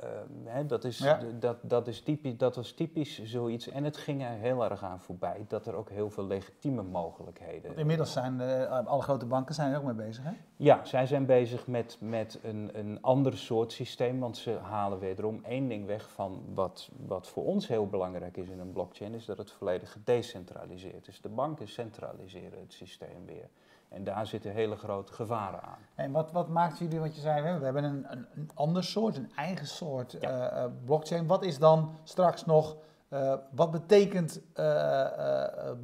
Ehm, 0.00 0.54
hè, 0.56 0.66
dat, 0.66 0.84
is, 0.84 1.04
dat, 1.38 1.56
dat, 1.62 1.86
is 1.86 2.00
typisch, 2.00 2.36
dat 2.36 2.56
was 2.56 2.72
typisch 2.72 3.22
zoiets. 3.24 3.68
En 3.68 3.84
het 3.84 3.96
ging 3.96 4.22
er 4.22 4.30
heel 4.30 4.64
erg 4.64 4.84
aan 4.84 5.00
voorbij 5.00 5.44
dat 5.48 5.66
er 5.66 5.74
ook 5.74 5.90
heel 5.90 6.10
veel 6.10 6.26
legitieme 6.26 6.82
mogelijkheden. 6.82 7.76
Inmiddels 7.76 8.12
zijn 8.12 8.40
uh, 8.40 8.86
alle 8.86 9.02
grote 9.02 9.26
banken 9.26 9.54
zijn 9.54 9.72
er 9.72 9.78
ook 9.78 9.84
mee 9.84 10.06
bezig, 10.06 10.24
hè? 10.24 10.32
Ja, 10.56 10.84
zij 10.84 11.06
zijn 11.06 11.26
bezig 11.26 11.66
met, 11.66 11.96
met 12.00 12.38
een, 12.42 12.70
een 12.72 13.02
ander 13.02 13.36
soort 13.38 13.72
systeem. 13.72 14.20
Want 14.20 14.36
ze 14.36 14.58
halen 14.62 14.98
wederom 14.98 15.40
één 15.44 15.68
ding 15.68 15.86
weg 15.86 16.10
van 16.10 16.42
wat, 16.54 16.90
wat 17.06 17.28
voor 17.28 17.44
ons 17.44 17.68
heel 17.68 17.86
belangrijk 17.86 18.36
is 18.36 18.48
in 18.48 18.60
een 18.60 18.72
blockchain, 18.72 19.14
is 19.14 19.24
dat 19.24 19.38
het 19.38 19.50
volledig 19.50 19.92
gedecentraliseerd 19.92 21.08
is. 21.08 21.20
De 21.20 21.28
banken 21.28 21.68
centraliseren 21.68 22.60
het 22.60 22.72
systeem 22.72 23.26
weer. 23.26 23.48
En 23.88 24.04
daar 24.04 24.26
zitten 24.26 24.52
hele 24.52 24.76
grote 24.76 25.12
gevaren 25.12 25.62
aan. 25.62 25.78
En 25.94 26.12
wat, 26.12 26.32
wat 26.32 26.48
maakt 26.48 26.78
jullie, 26.78 27.00
wat 27.00 27.14
je 27.14 27.20
zei, 27.20 27.58
we 27.58 27.64
hebben 27.64 27.84
een, 27.84 28.06
een, 28.08 28.26
een 28.34 28.50
ander 28.54 28.84
soort, 28.84 29.16
een 29.16 29.32
eigen 29.36 29.66
soort 29.66 30.14
eh, 30.14 30.46
eh, 30.64 30.70
blockchain. 30.84 31.26
Wat 31.26 31.44
is 31.44 31.58
dan 31.58 31.90
straks 32.04 32.44
nog, 32.44 32.76
uh, 33.10 33.34
wat 33.50 33.70
betekent 33.70 34.40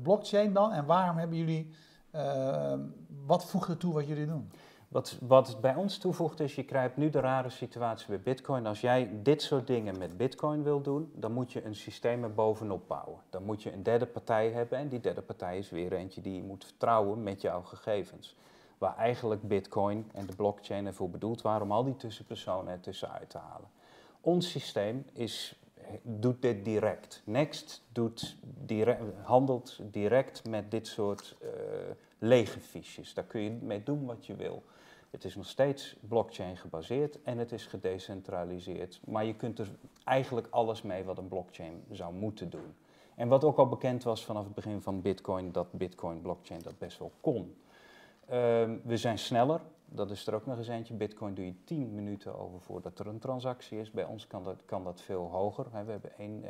blockchain 0.02 0.52
dan 0.52 0.73
en 0.73 0.85
waarom 0.85 1.16
hebben 1.16 1.37
jullie, 1.38 1.75
wat 3.26 3.44
voegt 3.44 3.68
er 3.68 3.76
toe 3.76 3.92
wat 3.92 4.06
jullie 4.06 4.26
doen? 4.26 4.50
Wat, 4.92 5.16
wat 5.20 5.61
bij 5.61 5.75
ons 5.75 5.99
toevoegt 5.99 6.40
is, 6.40 6.54
je 6.54 6.64
krijgt 6.64 6.96
nu 6.96 7.11
de 7.11 7.20
rare 7.20 7.50
situatie 7.50 8.08
bij 8.08 8.20
Bitcoin. 8.20 8.66
Als 8.66 8.80
jij 8.80 9.11
dit 9.22 9.42
soort 9.42 9.66
dingen 9.66 9.99
met 9.99 10.16
Bitcoin 10.16 10.62
wil 10.62 10.80
doen, 10.80 11.12
dan 11.14 11.32
moet 11.32 11.52
je 11.52 11.64
een 11.64 11.75
systeem 11.75 12.22
er 12.25 12.34
bovenop 12.34 12.88
bouwen. 12.88 13.20
Dan 13.30 13.44
moet 13.44 13.62
je 13.62 13.72
een 13.72 13.82
derde 13.82 14.06
partij 14.06 14.50
hebben 14.50 14.78
en 14.78 14.88
die 14.88 15.00
derde 15.00 15.22
partij 15.22 15.58
is 15.58 15.70
weer 15.70 15.92
eentje 15.92 16.20
die 16.20 16.34
je 16.34 16.42
moet 16.42 16.64
vertrouwen 16.64 17.22
met 17.22 17.40
jouw 17.40 17.62
gegevens. 17.62 18.37
Waar 18.78 18.96
eigenlijk 18.96 19.49
Bitcoin 19.49 20.11
en 20.14 20.26
de 20.26 20.37
blockchain 20.37 20.87
ervoor 20.87 21.11
bedoeld 21.11 21.42
waren 21.42 21.62
om 21.62 21.72
al 21.72 21.84
die 21.84 21.96
tussenpersonen 21.96 22.72
ertussen 22.72 23.11
uit 23.11 23.30
te 23.30 23.38
halen. 23.38 23.68
Ons 24.20 24.50
systeem 24.50 25.04
is, 25.12 25.61
doet 26.02 26.42
dit 26.42 26.64
direct. 26.64 27.22
Next 27.25 27.82
doet 27.92 28.37
direct, 28.42 29.02
handelt 29.22 29.78
direct 29.82 30.49
met 30.49 30.70
dit 30.70 30.87
soort 30.87 31.37
uh, 31.42 31.49
lege 32.18 32.61
fiches. 32.61 33.14
Daar 33.14 33.25
kun 33.25 33.40
je 33.40 33.50
mee 33.50 33.82
doen 33.82 34.06
wat 34.06 34.26
je 34.26 34.37
wil. 34.37 34.62
Het 35.12 35.25
is 35.25 35.37
nog 35.37 35.47
steeds 35.47 35.97
blockchain 36.09 36.57
gebaseerd 36.57 37.23
en 37.23 37.38
het 37.38 37.52
is 37.52 37.66
gedecentraliseerd. 37.66 39.00
Maar 39.04 39.25
je 39.25 39.35
kunt 39.35 39.59
er 39.59 39.69
eigenlijk 40.04 40.47
alles 40.50 40.83
mee 40.83 41.04
wat 41.04 41.19
een 41.19 41.28
blockchain 41.28 41.85
zou 41.90 42.14
moeten 42.14 42.50
doen. 42.50 42.75
En 43.14 43.28
wat 43.28 43.45
ook 43.45 43.57
al 43.57 43.69
bekend 43.69 44.02
was 44.02 44.25
vanaf 44.25 44.45
het 44.45 44.54
begin 44.54 44.83
van 44.83 45.02
Bitcoin, 45.02 45.52
dat 45.52 45.73
Bitcoin 45.73 46.21
blockchain 46.21 46.61
dat 46.62 46.78
best 46.78 46.99
wel 46.99 47.12
kon. 47.21 47.57
Ehm, 48.28 48.76
we 48.85 48.97
zijn 48.97 49.19
sneller, 49.19 49.61
dat 49.85 50.11
is 50.11 50.26
er 50.26 50.35
ook 50.35 50.47
nog 50.47 50.59
eens 50.59 50.69
eentje. 50.69 50.95
Bitcoin 50.95 51.35
doe 51.35 51.45
je 51.45 51.64
10 51.64 51.95
minuten 51.95 52.38
over 52.38 52.61
voordat 52.61 52.99
er 52.99 53.07
een 53.07 53.19
transactie 53.19 53.78
is. 53.78 53.90
Bij 53.90 54.04
ons 54.04 54.26
kan 54.26 54.45
dat, 54.45 54.64
kan 54.64 54.85
dat 54.85 55.00
veel 55.00 55.28
hoger. 55.31 55.66
We 55.71 55.76
hebben 55.90 56.19
1 56.19 56.45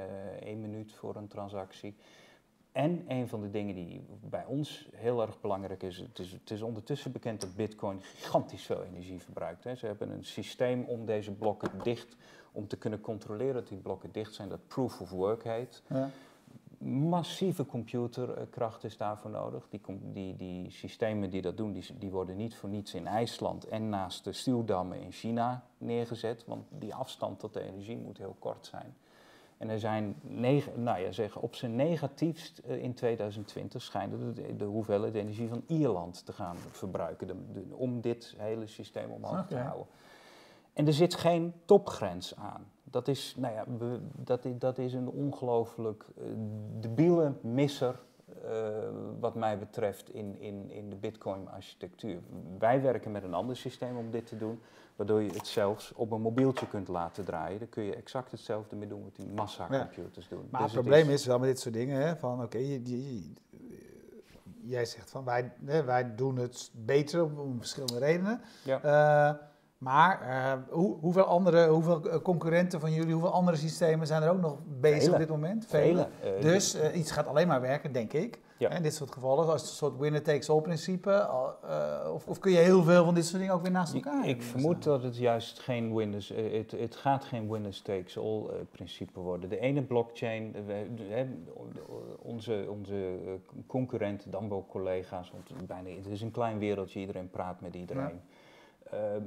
uh, 0.44 0.56
minuut 0.56 0.92
voor 0.92 1.16
een 1.16 1.28
transactie. 1.28 1.94
En 2.72 3.04
een 3.08 3.28
van 3.28 3.40
de 3.40 3.50
dingen 3.50 3.74
die 3.74 4.04
bij 4.20 4.44
ons 4.44 4.88
heel 4.94 5.22
erg 5.22 5.40
belangrijk 5.40 5.82
is, 5.82 5.98
het 5.98 6.18
is, 6.18 6.32
het 6.32 6.50
is 6.50 6.62
ondertussen 6.62 7.12
bekend 7.12 7.40
dat 7.40 7.56
Bitcoin 7.56 8.00
gigantisch 8.00 8.62
veel 8.62 8.82
energie 8.82 9.20
verbruikt. 9.20 9.64
Hè. 9.64 9.74
Ze 9.74 9.86
hebben 9.86 10.10
een 10.10 10.24
systeem 10.24 10.84
om 10.84 11.06
deze 11.06 11.32
blokken 11.32 11.70
dicht, 11.82 12.16
om 12.52 12.68
te 12.68 12.76
kunnen 12.76 13.00
controleren 13.00 13.54
dat 13.54 13.68
die 13.68 13.78
blokken 13.78 14.12
dicht 14.12 14.34
zijn, 14.34 14.48
dat 14.48 14.68
proof 14.68 15.00
of 15.00 15.10
work 15.10 15.44
heet. 15.44 15.82
Ja. 15.86 16.10
Massieve 16.84 17.66
computerkracht 17.66 18.84
is 18.84 18.96
daarvoor 18.96 19.30
nodig. 19.30 19.68
Die, 19.68 19.80
die, 20.12 20.36
die 20.36 20.70
systemen 20.70 21.30
die 21.30 21.42
dat 21.42 21.56
doen, 21.56 21.72
die, 21.72 21.84
die 21.98 22.10
worden 22.10 22.36
niet 22.36 22.54
voor 22.54 22.68
niets 22.68 22.94
in 22.94 23.06
IJsland 23.06 23.68
en 23.68 23.88
naast 23.88 24.24
de 24.24 24.32
stuwdammen 24.32 25.00
in 25.00 25.12
China 25.12 25.64
neergezet, 25.78 26.44
want 26.46 26.66
die 26.70 26.94
afstand 26.94 27.38
tot 27.38 27.52
de 27.52 27.60
energie 27.60 27.96
moet 27.96 28.18
heel 28.18 28.36
kort 28.38 28.66
zijn. 28.66 28.96
En 29.62 29.68
er 29.68 29.78
zijn, 29.78 30.16
nou 30.74 31.00
ja, 31.00 31.12
zeg, 31.12 31.36
op 31.36 31.54
zijn 31.54 31.76
negatiefst 31.76 32.62
uh, 32.66 32.82
in 32.82 32.94
2020 32.94 33.82
schijnen 33.82 34.34
de, 34.34 34.56
de, 34.56 34.64
hoeveelheid 34.64 35.14
energie 35.14 35.48
van 35.48 35.64
Ierland 35.66 36.26
te 36.26 36.32
gaan 36.32 36.56
verbruiken 36.56 37.26
de, 37.26 37.62
om 37.70 38.00
dit 38.00 38.34
hele 38.38 38.66
systeem 38.66 39.10
omhoog 39.10 39.46
te 39.46 39.56
houden. 39.56 39.86
En 40.72 40.86
er 40.86 40.92
zit 40.92 41.14
geen 41.14 41.52
topgrens 41.64 42.36
aan. 42.36 42.66
Dat 42.84 43.08
is, 43.08 43.34
nou 43.38 43.54
ja, 43.54 43.64
dat, 44.16 44.46
dat 44.58 44.78
is 44.78 44.92
een 44.92 45.08
ongelooflijk 45.08 46.04
uh, 46.18 46.24
debiele 46.80 47.32
misser 47.40 48.00
uh, 48.44 48.68
wat 49.20 49.34
mij 49.34 49.58
betreft 49.58 50.14
in, 50.14 50.40
in, 50.40 50.70
in 50.70 50.90
de 50.90 50.96
Bitcoin-architectuur. 50.96 52.20
Wij 52.58 52.82
werken 52.82 53.10
met 53.10 53.22
een 53.22 53.34
ander 53.34 53.56
systeem 53.56 53.96
om 53.96 54.10
dit 54.10 54.26
te 54.26 54.36
doen 54.36 54.60
waardoor 54.96 55.22
je 55.22 55.30
het 55.30 55.46
zelfs 55.46 55.92
op 55.94 56.10
een 56.10 56.20
mobieltje 56.20 56.66
kunt 56.66 56.88
laten 56.88 57.24
draaien. 57.24 57.58
Dan 57.58 57.68
kun 57.68 57.82
je 57.82 57.96
exact 57.96 58.30
hetzelfde 58.30 58.76
mee 58.76 58.88
doen 58.88 59.02
wat 59.02 59.16
die 59.16 59.26
massacomputers 59.26 60.28
doen. 60.28 60.48
Maar 60.50 60.62
dus 60.62 60.72
het 60.72 60.80
probleem 60.80 61.10
is, 61.10 61.26
wel 61.26 61.38
met 61.38 61.48
dit 61.48 61.60
soort 61.60 61.74
dingen, 61.74 62.00
hè, 62.00 62.16
van 62.16 62.42
oké, 62.42 62.58
jij 64.62 64.84
zegt 64.84 65.10
van 65.10 65.24
wij, 65.24 65.52
hè, 65.64 65.84
wij 65.84 66.14
doen 66.14 66.36
het 66.36 66.70
beter 66.72 67.24
om, 67.24 67.56
verschillende 67.58 67.98
redenen. 67.98 68.40
Ja. 68.64 68.80
Uh, 68.84 69.38
maar 69.78 70.28
uh, 70.28 70.52
hoe, 70.68 70.96
hoeveel 71.00 71.24
andere, 71.24 71.68
hoeveel 71.68 72.08
eh, 72.08 72.22
concurrenten 72.22 72.80
van 72.80 72.92
jullie, 72.92 73.12
hoeveel 73.12 73.32
andere 73.32 73.56
systemen 73.56 74.06
zijn 74.06 74.22
er 74.22 74.30
ook 74.30 74.40
nog 74.40 74.58
bezig 74.80 75.12
op 75.12 75.18
dit 75.18 75.28
moment? 75.28 75.66
Vele. 75.66 76.08
Vele. 76.20 76.40
dus 76.40 76.76
iets 76.92 77.10
gaat 77.10 77.26
alleen 77.26 77.48
maar 77.48 77.60
werken, 77.60 77.92
denk 77.92 78.12
ik. 78.12 78.40
Ja. 78.62 78.70
In 78.70 78.82
dit 78.82 78.94
soort 78.94 79.12
gevallen, 79.12 79.46
als 79.46 79.62
een 79.62 79.68
soort 79.68 79.98
winner-takes-all 79.98 80.60
principe. 80.60 81.10
Uh, 81.64 82.12
of, 82.12 82.26
of, 82.26 82.38
kun 82.38 82.52
je 82.52 82.58
heel 82.58 82.82
veel 82.82 83.04
van 83.04 83.14
dit 83.14 83.24
soort 83.24 83.38
dingen 83.38 83.54
ook 83.54 83.62
weer 83.62 83.70
naast 83.70 83.94
elkaar 83.94 84.28
Ik, 84.28 84.36
ik 84.36 84.42
vermoed 84.42 84.82
dat 84.82 85.02
het 85.02 85.16
juist 85.16 85.58
geen 85.58 85.94
winners, 85.94 86.28
het, 86.28 86.70
het 86.70 86.96
gaat 86.96 87.24
geen 87.24 87.50
winners-takes-all 87.50 88.46
principe 88.70 89.20
worden. 89.20 89.48
De 89.48 89.58
ene 89.58 89.82
blockchain, 89.82 90.56
onze, 92.18 92.66
onze 92.68 93.18
concurrenten, 93.66 94.30
dan 94.30 94.48
wel 94.48 94.66
collega's, 94.68 95.30
want 95.30 95.66
bijna, 95.66 95.88
het 95.88 96.06
is 96.06 96.22
een 96.22 96.30
klein 96.30 96.58
wereldje, 96.58 97.00
iedereen 97.00 97.30
praat 97.30 97.60
met 97.60 97.74
iedereen. 97.74 98.20
Ja. 98.90 98.98
Ehm, 98.98 99.22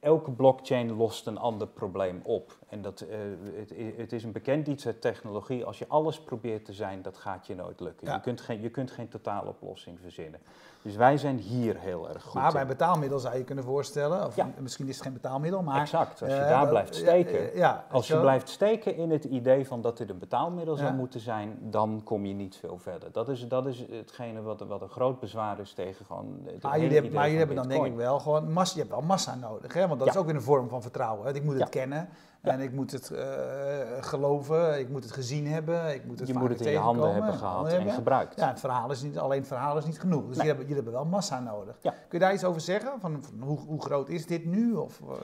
elke 0.00 0.30
blockchain 0.30 0.92
lost 0.92 1.26
een 1.26 1.38
ander 1.38 1.66
probleem 1.66 2.20
op. 2.24 2.56
En 2.68 2.82
dat, 2.82 3.04
uh, 3.10 3.16
het, 3.56 3.72
het, 3.96 4.12
is 4.12 4.24
een 4.24 4.32
bekend 4.32 4.66
iets 4.66 4.86
uit 4.86 5.00
technologie. 5.00 5.64
Als 5.64 5.78
je 5.78 5.84
alles 5.88 6.20
probeert 6.20 6.64
te 6.64 6.72
zijn, 6.72 7.02
dat 7.02 7.16
gaat 7.16 7.46
je 7.46 7.54
nooit 7.54 7.80
lukken. 7.80 8.12
Je, 8.12 8.20
kunt 8.20 8.40
geen, 8.40 8.60
je 8.60 8.70
kunt 8.70 8.90
geen 8.90 9.08
totaaloplossing 9.08 9.98
verzinnen. 10.00 10.40
Dus 10.82 10.96
wij 10.96 11.16
zijn 11.16 11.38
hier 11.38 11.78
heel 11.78 12.08
erg 12.08 12.22
goed 12.22 12.40
Maar 12.40 12.52
bij 12.52 12.66
betaalmiddel 12.66 13.18
zou 13.18 13.36
je 13.36 13.44
kunnen 13.44 13.64
voorstellen, 13.64 14.26
of 14.26 14.36
misschien 14.58 14.88
is 14.88 14.94
het 14.94 15.04
geen 15.04 15.12
betaalmiddel, 15.12 15.62
maar... 15.62 15.80
Exact, 15.80 16.22
als 16.22 16.30
je 16.30 16.38
uh, 16.38 16.48
daar 16.48 16.68
blijft 16.68 16.94
steken. 16.94 17.56
Ja, 17.56 17.84
als 17.90 18.08
je 18.08 18.20
blijft 18.20 18.48
steken 18.48 18.96
in 18.96 19.10
het 19.10 19.24
idee 19.24 19.66
van 19.66 19.80
dat 19.80 19.96
dit 19.96 20.10
een 20.10 20.18
betaalmiddel 20.18 20.76
zou 20.76 20.94
moeten 20.94 21.20
zijn, 21.20 21.58
dan 21.60 22.00
kom 22.04 22.26
je 22.26 22.34
niet 22.34 22.56
veel 22.56 22.78
verder. 22.78 23.12
Dat 23.12 23.28
is, 23.28 23.48
dat 23.48 23.66
is 23.66 23.84
hetgene 23.90 24.42
wat, 24.42 24.60
wat 24.60 24.82
een 24.82 24.88
groot 24.88 25.20
bezwaar 25.20 25.60
is 25.60 25.72
tegen 25.72 26.06
gewoon... 26.06 26.40
Maar 26.60 26.80
jullie, 26.80 26.94
hebben, 26.94 27.12
maar 27.12 27.22
jullie 27.22 27.38
hebben 27.38 27.56
dan 27.56 27.68
denk 27.68 27.84
ik 27.84 27.94
wel 27.94 28.20
gewoon 28.20 28.52
massa, 28.52 28.74
je 28.74 28.80
hebt 28.80 28.92
wel 28.92 29.02
massa 29.02 29.34
nodig, 29.34 29.72
hè? 29.72 29.87
Want 29.88 30.00
dat 30.00 30.08
is 30.08 30.16
ook 30.16 30.26
weer 30.26 30.34
een 30.34 30.42
vorm 30.42 30.68
van 30.68 30.82
vertrouwen. 30.82 31.34
Ik 31.34 31.44
moet 31.44 31.58
het 31.58 31.68
kennen. 31.68 32.08
En 32.40 32.60
ik 32.60 32.72
moet 32.72 32.92
het 32.92 33.10
uh, 33.12 33.20
geloven, 34.00 34.78
ik 34.78 34.88
moet 34.88 35.04
het 35.04 35.12
gezien 35.12 35.46
hebben, 35.46 35.94
ik 35.94 36.04
moet 36.04 36.18
het 36.18 36.28
Je 36.28 36.34
moet 36.34 36.48
het 36.48 36.60
in 36.60 36.70
je 36.70 36.78
handen 36.78 37.12
hebben 37.12 37.32
gehad 37.32 37.72
en 37.72 37.90
gebruikt. 37.90 38.40
Ja, 38.40 38.48
het 38.48 38.60
verhaal 38.60 38.90
is 38.90 39.02
niet, 39.02 39.18
alleen 39.18 39.38
het 39.38 39.48
verhaal 39.48 39.76
is 39.76 39.84
niet 39.84 40.00
genoeg. 40.00 40.26
Dus 40.26 40.34
jullie, 40.34 40.48
hebben, 40.48 40.66
jullie 40.66 40.82
hebben 40.82 40.92
wel 40.92 41.10
massa 41.10 41.40
nodig. 41.40 41.78
Kun 41.80 41.92
je 42.10 42.18
daar 42.18 42.32
iets 42.32 42.44
over 42.44 42.60
zeggen? 42.60 43.00
Van, 43.00 43.22
van 43.22 43.42
hoe, 43.42 43.58
hoe, 43.58 43.82
groot 43.82 44.08
is 44.08 44.26
dit 44.26 44.44
nu? 44.44 44.74
Of, 44.74 45.00
uh... 45.00 45.16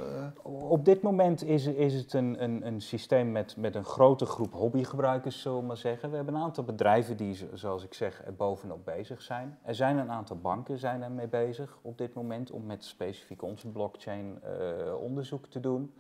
Op 0.71 0.85
dit 0.85 1.03
moment 1.03 1.45
is, 1.45 1.67
is 1.67 1.95
het 1.95 2.13
een, 2.13 2.43
een, 2.43 2.67
een 2.67 2.81
systeem 2.81 3.33
met, 3.33 3.57
met 3.57 3.75
een 3.75 3.85
grote 3.85 4.27
groep 4.27 4.53
hobbygebruikers, 4.53 5.41
zullen 5.41 5.59
we 5.59 5.67
maar 5.67 5.77
zeggen. 5.77 6.11
We 6.11 6.17
hebben 6.17 6.35
een 6.35 6.43
aantal 6.43 6.65
bedrijven 6.65 7.17
die, 7.17 7.49
zoals 7.53 7.85
ik 7.85 7.95
zeg, 7.95 8.23
er 8.27 8.35
bovenop 8.35 8.85
bezig 8.85 9.23
zijn. 9.23 9.59
Er 9.63 9.75
zijn 9.75 9.99
een 9.99 10.11
aantal 10.11 10.37
banken 10.37 10.79
zijn 10.79 11.03
er 11.03 11.11
mee 11.11 11.29
bezig 11.29 11.79
op 11.83 11.99
dit 11.99 12.15
moment 12.15 12.51
om 12.51 12.67
met 12.67 12.85
specifiek 12.85 13.43
onze 13.43 13.69
blockchain 13.69 14.39
uh, 14.45 14.95
onderzoek 15.01 15.47
te 15.47 15.61
doen. 15.61 15.95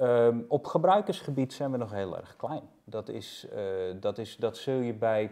Um, 0.00 0.44
op 0.48 0.66
gebruikersgebied 0.66 1.52
zijn 1.52 1.70
we 1.70 1.76
nog 1.76 1.90
heel 1.90 2.16
erg 2.16 2.36
klein. 2.36 2.62
Dat, 2.84 3.08
is, 3.08 3.46
uh, 3.52 3.60
dat, 4.00 4.18
is, 4.18 4.36
dat 4.36 4.56
zul 4.56 4.78
je 4.78 4.94
bij 4.94 5.30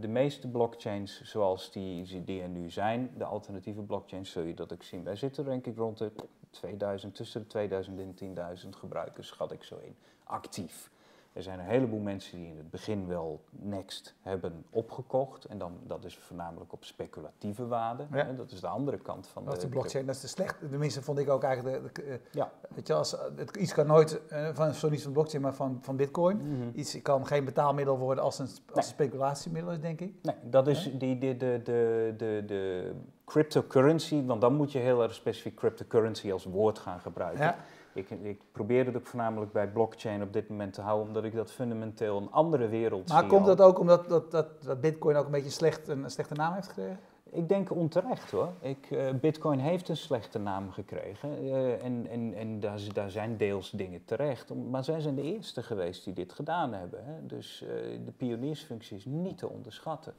de 0.00 0.08
meeste 0.08 0.48
blockchains 0.48 1.22
zoals 1.22 1.70
die, 1.70 2.24
die 2.24 2.42
er 2.42 2.48
nu 2.48 2.70
zijn, 2.70 3.10
de 3.16 3.24
alternatieve 3.24 3.82
blockchains, 3.82 4.30
zul 4.30 4.42
je 4.42 4.54
dat 4.54 4.72
ook 4.72 4.82
zien. 4.82 5.04
Wij 5.04 5.16
zitten 5.16 5.44
denk 5.44 5.66
ik 5.66 5.76
rond 5.76 5.98
de 5.98 6.12
2000, 6.50 7.14
tussen 7.14 7.40
de 7.40 7.46
2000 7.46 8.00
en 8.20 8.36
10.000 8.64 8.68
gebruikers, 8.68 9.28
schat 9.28 9.52
ik 9.52 9.64
zo 9.64 9.76
in, 9.76 9.96
actief. 10.24 10.90
Er 11.34 11.42
zijn 11.42 11.58
een 11.58 11.64
heleboel 11.64 12.00
mensen 12.00 12.38
die 12.38 12.48
in 12.48 12.56
het 12.56 12.70
begin 12.70 13.06
wel 13.06 13.44
Next 13.50 14.14
hebben 14.20 14.64
opgekocht. 14.70 15.44
En 15.44 15.58
dan, 15.58 15.72
dat 15.86 16.04
is 16.04 16.18
voornamelijk 16.18 16.72
op 16.72 16.84
speculatieve 16.84 17.66
waarde. 17.66 18.06
Ja. 18.12 18.32
Dat 18.32 18.50
is 18.50 18.60
de 18.60 18.66
andere 18.66 18.98
kant 18.98 19.26
van 19.26 19.44
dat 19.44 19.54
de... 19.54 19.60
de 19.60 19.68
blockchain, 19.68 20.06
dat 20.06 20.14
is 20.14 20.20
de 20.20 20.26
slechte. 20.26 20.68
Tenminste 20.68 21.02
vond 21.02 21.18
ik 21.18 21.28
ook 21.28 21.42
eigenlijk... 21.42 21.94
De, 21.94 22.02
de, 22.02 22.20
ja. 22.30 22.52
Weet 22.74 22.86
je, 22.86 22.94
als, 22.94 23.16
het, 23.36 23.56
iets 23.56 23.72
kan 23.72 23.86
nooit, 23.86 24.20
uh, 24.32 24.48
van, 24.52 24.90
niet 24.90 25.02
van 25.02 25.12
blockchain, 25.12 25.42
maar 25.42 25.54
van, 25.54 25.78
van 25.80 25.96
bitcoin. 25.96 26.36
Mm 26.36 26.70
Iets 26.74 27.02
kan 27.02 27.26
geen 27.26 27.44
betaalmiddel 27.44 27.98
worden 27.98 28.24
als 28.24 28.38
een, 28.38 28.48
als 28.74 28.88
speculatiemiddel 28.88 29.72
is, 29.72 29.80
denk 29.80 30.00
ik. 30.00 30.14
Nee, 30.22 30.34
dat 30.42 30.66
is 30.66 30.90
die, 30.98 31.18
die, 31.18 31.36
de, 31.36 31.60
de, 31.64 32.14
de, 32.16 32.42
de 32.46 32.92
cryptocurrency, 33.24 34.24
want 34.24 34.40
dan 34.40 34.54
moet 34.54 34.72
je 34.72 34.78
heel 34.78 35.02
erg 35.02 35.14
specifiek 35.14 35.54
cryptocurrency 35.54 36.32
als 36.32 36.44
woord 36.44 36.78
gaan 36.78 37.00
gebruiken. 37.00 37.44
Ja. 37.44 37.56
Ik, 37.94 38.10
ik, 38.10 38.40
probeer 38.52 38.86
het 38.86 38.96
ook 38.96 39.06
voornamelijk 39.06 39.52
bij 39.52 39.68
blockchain 39.68 40.22
op 40.22 40.32
dit 40.32 40.48
moment 40.48 40.72
te 40.72 40.80
houden, 40.80 41.06
omdat 41.06 41.24
ik 41.24 41.34
dat 41.34 41.52
fundamenteel 41.52 42.16
een 42.16 42.30
andere 42.30 42.68
wereld 42.68 43.08
maar 43.08 43.18
zie. 43.18 43.28
Maar 43.28 43.36
komt 43.36 43.46
dat 43.46 43.60
ook 43.60 43.78
omdat 43.78 44.08
dat, 44.08 44.30
dat, 44.30 44.62
dat 44.62 44.80
Bitcoin 44.80 45.16
ook 45.16 45.24
een 45.24 45.30
beetje 45.30 45.50
slecht, 45.50 45.88
een, 45.88 46.10
slechte 46.10 46.34
naam 46.34 46.52
heeft 46.54 46.68
gekregen? 46.68 46.98
Ik 47.30 47.48
denk 47.48 47.70
onterecht 47.70 48.30
hoor. 48.30 48.52
Ik, 48.60 48.90
uh, 48.90 49.10
Bitcoin 49.20 49.58
heeft 49.58 49.88
een 49.88 49.96
slechte 49.96 50.38
naam 50.38 50.70
gekregen 50.70 51.44
uh, 51.44 51.84
en, 51.84 52.06
en, 52.10 52.34
en 52.34 52.60
daar, 52.60 52.80
daar, 52.92 53.10
zijn 53.10 53.36
deels 53.36 53.70
dingen 53.70 54.04
terecht. 54.04 54.54
Maar 54.54 54.84
zij 54.84 55.00
zijn 55.00 55.14
de 55.14 55.22
eerste 55.22 55.62
geweest 55.62 56.04
die 56.04 56.14
dit 56.14 56.32
gedaan 56.32 56.72
hebben. 56.72 57.04
Hè. 57.04 57.26
Dus 57.26 57.62
uh, 57.62 57.68
de 58.04 58.12
pioniersfunctie 58.16 58.96
is 58.96 59.04
niet 59.04 59.38
te 59.38 59.48
onderschatten. 59.48 60.14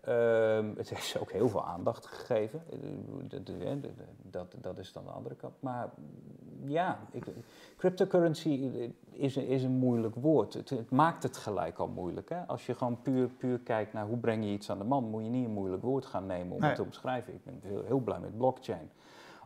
Ehm, 0.00 0.76
het 0.76 0.88
heeft 0.88 1.18
ook 1.20 1.32
heel 1.32 1.48
veel 1.48 1.64
aandacht 1.64 2.06
gegeven. 2.06 2.62
Dat, 4.22 4.54
dat, 4.60 4.78
is 4.78 4.92
dan 4.92 5.04
de 5.04 5.10
andere 5.10 5.34
kant. 5.34 5.54
Maar 5.60 5.90
ja, 6.64 6.98
ik, 7.10 7.24
cryptocurrency 7.76 8.70
is, 9.10 9.36
is 9.36 9.62
een 9.62 9.70
moeilijk 9.70 10.14
woord. 10.14 10.54
Het, 10.54 10.70
het, 10.70 10.90
maakt 10.90 11.22
het 11.22 11.36
gelijk 11.36 11.78
al 11.78 11.88
moeilijk. 11.88 12.28
Hè? 12.28 12.46
Als 12.46 12.66
je 12.66 12.74
gewoon 12.74 13.02
puur, 13.02 13.28
puur 13.28 13.58
kijkt 13.58 13.92
naar 13.92 14.06
hoe 14.06 14.18
breng 14.18 14.44
je 14.44 14.50
iets 14.50 14.70
aan 14.70 14.78
de 14.78 14.84
man, 14.84 15.04
moet 15.04 15.24
je 15.24 15.30
niet 15.30 15.44
een 15.44 15.52
moeilijk 15.52 15.82
woord 15.82 16.06
gaan 16.06 16.26
nemen 16.26 16.56
om 16.56 16.62
het 16.62 16.74
te 16.74 16.82
omschrijven. 16.82 17.34
Ik 17.34 17.44
ben 17.44 17.60
heel, 17.62 17.84
heel 17.84 18.00
blij 18.00 18.20
met 18.20 18.36
blockchain. 18.36 18.90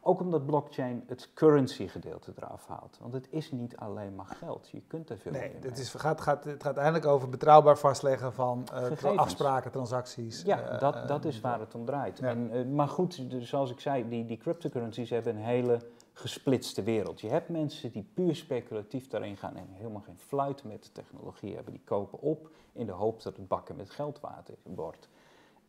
Ook 0.04 0.20
omdat 0.20 0.46
blockchain 0.46 1.04
het 1.06 1.30
currency 1.34 1.88
gedeelte 1.88 2.32
eraf 2.36 2.66
haalt. 2.66 2.98
Want 3.00 3.12
het 3.12 3.26
is 3.30 3.50
niet 3.50 3.76
alleen 3.76 4.14
maar 4.14 4.26
geld. 4.26 4.68
Je 4.68 4.80
kunt 4.86 5.10
er 5.10 5.18
veel 5.18 5.32
nee, 5.32 5.40
mee. 5.40 5.70
Het, 5.70 5.78
is, 5.78 5.94
gaat, 5.94 6.20
gaat, 6.20 6.44
het 6.44 6.62
gaat 6.62 6.76
eigenlijk 6.76 7.06
over 7.06 7.28
betrouwbaar 7.28 7.78
vastleggen 7.78 8.32
van 8.32 8.66
uh, 9.02 9.16
afspraken, 9.16 9.70
transacties. 9.70 10.42
Ja, 10.42 10.72
uh, 10.72 10.80
dat, 10.80 11.08
dat 11.08 11.24
is 11.24 11.40
waar 11.40 11.60
het 11.60 11.74
om 11.74 11.84
draait. 11.84 12.20
En, 12.20 12.74
maar 12.74 12.88
goed, 12.88 13.30
dus 13.30 13.48
zoals 13.48 13.70
ik 13.70 13.80
zei, 13.80 14.08
die, 14.08 14.24
die 14.24 14.36
cryptocurrencies 14.36 15.10
hebben 15.10 15.36
een 15.36 15.42
hele 15.42 15.78
gesplitste 16.12 16.82
wereld. 16.82 17.20
Je 17.20 17.28
hebt 17.28 17.48
mensen 17.48 17.92
die 17.92 18.10
puur 18.14 18.36
speculatief 18.36 19.08
daarin 19.08 19.36
gaan 19.36 19.56
en 19.56 19.66
helemaal 19.70 20.00
geen 20.00 20.18
fluit 20.18 20.64
met 20.64 20.84
de 20.84 20.92
technologie 20.92 21.54
hebben. 21.54 21.72
Die 21.72 21.82
kopen 21.84 22.20
op 22.20 22.50
in 22.72 22.86
de 22.86 22.92
hoop 22.92 23.22
dat 23.22 23.36
het 23.36 23.48
bakken 23.48 23.76
met 23.76 23.90
geld 23.90 24.20
waard 24.20 24.50
wordt. 24.62 25.08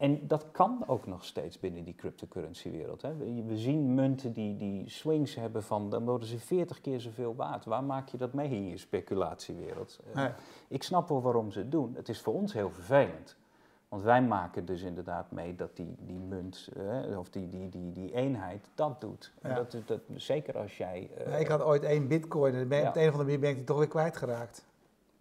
En 0.03 0.27
dat 0.27 0.45
kan 0.51 0.83
ook 0.87 1.05
nog 1.05 1.25
steeds 1.25 1.59
binnen 1.59 1.83
die 1.83 1.95
cryptocurrency-wereld. 1.95 3.01
We 3.47 3.57
zien 3.57 3.93
munten 3.93 4.33
die, 4.33 4.57
die 4.57 4.89
swings 4.89 5.35
hebben 5.35 5.63
van, 5.63 5.89
dan 5.89 6.05
worden 6.05 6.27
ze 6.27 6.39
40 6.39 6.81
keer 6.81 6.99
zoveel 6.99 7.35
waard. 7.35 7.65
Waar 7.65 7.83
maak 7.83 8.09
je 8.09 8.17
dat 8.17 8.33
mee 8.33 8.49
in 8.49 8.67
je 8.67 8.77
speculatiewereld? 8.77 9.99
Uh, 10.15 10.25
Ik 10.67 10.83
snap 10.83 11.09
wel 11.09 11.21
waarom 11.21 11.51
ze 11.51 11.59
het 11.59 11.71
doen. 11.71 11.93
Het 11.95 12.09
is 12.09 12.21
voor 12.21 12.33
ons 12.33 12.53
heel 12.53 12.69
vervelend. 12.69 13.35
Want 13.89 14.03
wij 14.03 14.21
maken 14.21 14.65
dus 14.65 14.81
inderdaad 14.81 15.31
mee 15.31 15.55
dat 15.55 15.75
die, 15.75 15.95
die 15.99 16.19
munt, 16.19 16.69
uh, 16.77 17.17
of 17.17 17.29
die, 17.29 17.49
die, 17.49 17.69
die, 17.69 17.91
die 17.91 18.13
eenheid, 18.13 18.69
dat 18.75 19.01
doet. 19.01 19.33
Ja. 19.41 19.53
Dat, 19.53 19.75
dat, 19.85 19.99
zeker 20.15 20.57
als 20.57 20.77
jij... 20.77 21.09
Uh, 21.19 21.31
ja, 21.31 21.37
ik 21.37 21.47
had 21.47 21.61
ooit 21.61 21.83
één 21.83 22.07
bitcoin 22.07 22.53
en 22.53 22.67
ben, 22.67 22.79
ja. 22.81 22.87
op 22.87 22.93
de 22.93 22.99
een 22.99 23.07
of 23.07 23.11
andere 23.11 23.29
manier 23.29 23.39
ben 23.39 23.49
ik 23.49 23.55
die 23.55 23.65
toch 23.65 23.77
weer 23.77 23.87
kwijtgeraakt. 23.87 24.65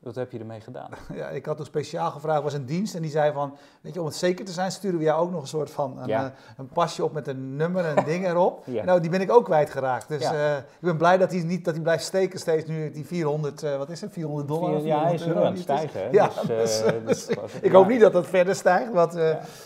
Wat 0.02 0.14
heb 0.14 0.32
je 0.32 0.38
ermee 0.38 0.60
gedaan? 0.60 0.90
Ja, 1.14 1.28
ik 1.28 1.46
had 1.46 1.56
toen 1.56 1.66
speciaal 1.66 2.10
gevraagd, 2.10 2.42
was 2.42 2.54
een 2.54 2.66
dienst 2.66 2.94
en 2.94 3.02
die 3.02 3.10
zei 3.10 3.32
van, 3.32 3.56
weet 3.80 3.94
je, 3.94 4.00
om 4.00 4.06
het 4.06 4.14
zeker 4.14 4.44
te 4.44 4.52
zijn, 4.52 4.72
sturen 4.72 4.98
we 4.98 5.04
jou 5.04 5.22
ook 5.22 5.30
nog 5.30 5.40
een 5.40 5.48
soort 5.48 5.70
van 5.70 5.98
een, 5.98 6.08
ja. 6.08 6.24
uh, 6.24 6.30
een 6.56 6.68
pasje 6.68 7.04
op 7.04 7.12
met 7.12 7.26
een 7.26 7.56
nummer 7.56 7.84
en 7.84 7.98
een 7.98 8.04
ding 8.04 8.26
erop. 8.26 8.60
Ja. 8.72 8.84
Nou, 8.84 9.00
die 9.00 9.10
ben 9.10 9.20
ik 9.20 9.30
ook 9.30 9.44
kwijtgeraakt. 9.44 10.08
Dus 10.08 10.22
ja. 10.22 10.34
uh, 10.34 10.56
ik 10.56 10.64
ben 10.80 10.96
blij 10.96 11.18
dat 11.18 11.32
hij 11.32 11.42
niet, 11.42 11.64
dat 11.64 11.74
hij 11.74 11.82
blijft 11.82 12.04
steken 12.04 12.38
steeds 12.38 12.66
nu 12.66 12.90
die 12.90 13.06
400, 13.06 13.62
uh, 13.62 13.76
wat 13.76 13.90
is 13.90 14.00
het, 14.00 14.12
400 14.12 14.48
dollar? 14.48 14.80
Ja, 14.80 15.02
hij 15.02 15.14
is 15.14 15.24
nu 15.24 15.36
aan 15.36 15.52
het 15.52 15.58
stijgen. 15.58 16.12
Ja, 16.12 16.30
dus, 16.46 16.82
dus, 17.04 17.26
dus, 17.26 17.36
ik 17.60 17.72
hoop 17.72 17.88
niet 17.88 18.00
dat 18.00 18.12
dat 18.12 18.26
verder 18.26 18.54
stijgt, 18.54 18.92
want 18.92 19.16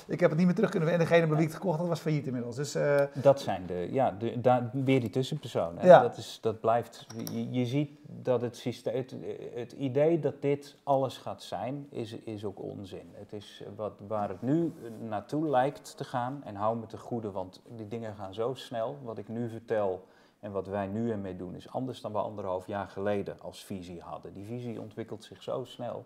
ik 0.06 0.20
heb 0.20 0.28
het 0.28 0.38
niet 0.38 0.46
meer 0.46 0.54
terug 0.54 0.70
kunnen. 0.70 0.92
En 0.92 0.98
degene 0.98 1.26
bij 1.26 1.36
wie 1.36 1.46
ik 1.46 1.52
het 1.52 1.60
gekocht 1.60 1.78
had, 1.78 1.88
was 1.88 2.00
failliet 2.00 2.26
inmiddels. 2.26 2.56
Dus, 2.56 2.76
dat 3.12 3.40
zijn 3.40 3.62
de, 3.66 3.88
ja, 3.90 4.14
de, 4.18 4.40
daar, 4.40 4.70
weer 4.72 5.00
die 5.00 5.10
tussenpersonen. 5.10 5.86
Ja. 5.86 6.00
Dat, 6.02 6.16
is, 6.16 6.38
dat 6.42 6.60
blijft, 6.60 7.06
je, 7.32 7.50
je 7.50 7.66
ziet 7.66 7.90
dat 8.08 8.40
het 8.40 8.56
systeem, 8.56 8.94
het, 8.94 9.14
het 9.54 9.72
idee 9.72 10.18
dat 10.26 10.42
dit 10.42 10.76
alles 10.82 11.16
gaat 11.18 11.42
zijn, 11.42 11.86
is, 11.90 12.12
is 12.12 12.44
ook 12.44 12.62
onzin. 12.62 13.10
Het 13.12 13.32
is 13.32 13.62
wat, 13.76 14.00
waar 14.06 14.28
het 14.28 14.42
nu 14.42 14.72
naartoe 15.00 15.48
lijkt 15.48 15.96
te 15.96 16.04
gaan, 16.04 16.42
en 16.44 16.54
hou 16.54 16.78
me 16.78 16.86
te 16.86 16.98
goede, 16.98 17.30
want 17.30 17.60
die 17.68 17.88
dingen 17.88 18.14
gaan 18.14 18.34
zo 18.34 18.54
snel. 18.54 18.98
Wat 19.02 19.18
ik 19.18 19.28
nu 19.28 19.48
vertel 19.48 20.04
en 20.40 20.52
wat 20.52 20.66
wij 20.66 20.86
nu 20.86 21.10
ermee 21.10 21.36
doen, 21.36 21.54
is 21.54 21.70
anders 21.70 22.00
dan 22.00 22.12
we 22.12 22.18
anderhalf 22.18 22.66
jaar 22.66 22.88
geleden 22.88 23.40
als 23.40 23.64
visie 23.64 24.00
hadden. 24.00 24.32
Die 24.32 24.44
visie 24.44 24.80
ontwikkelt 24.80 25.24
zich 25.24 25.42
zo 25.42 25.64
snel, 25.64 26.04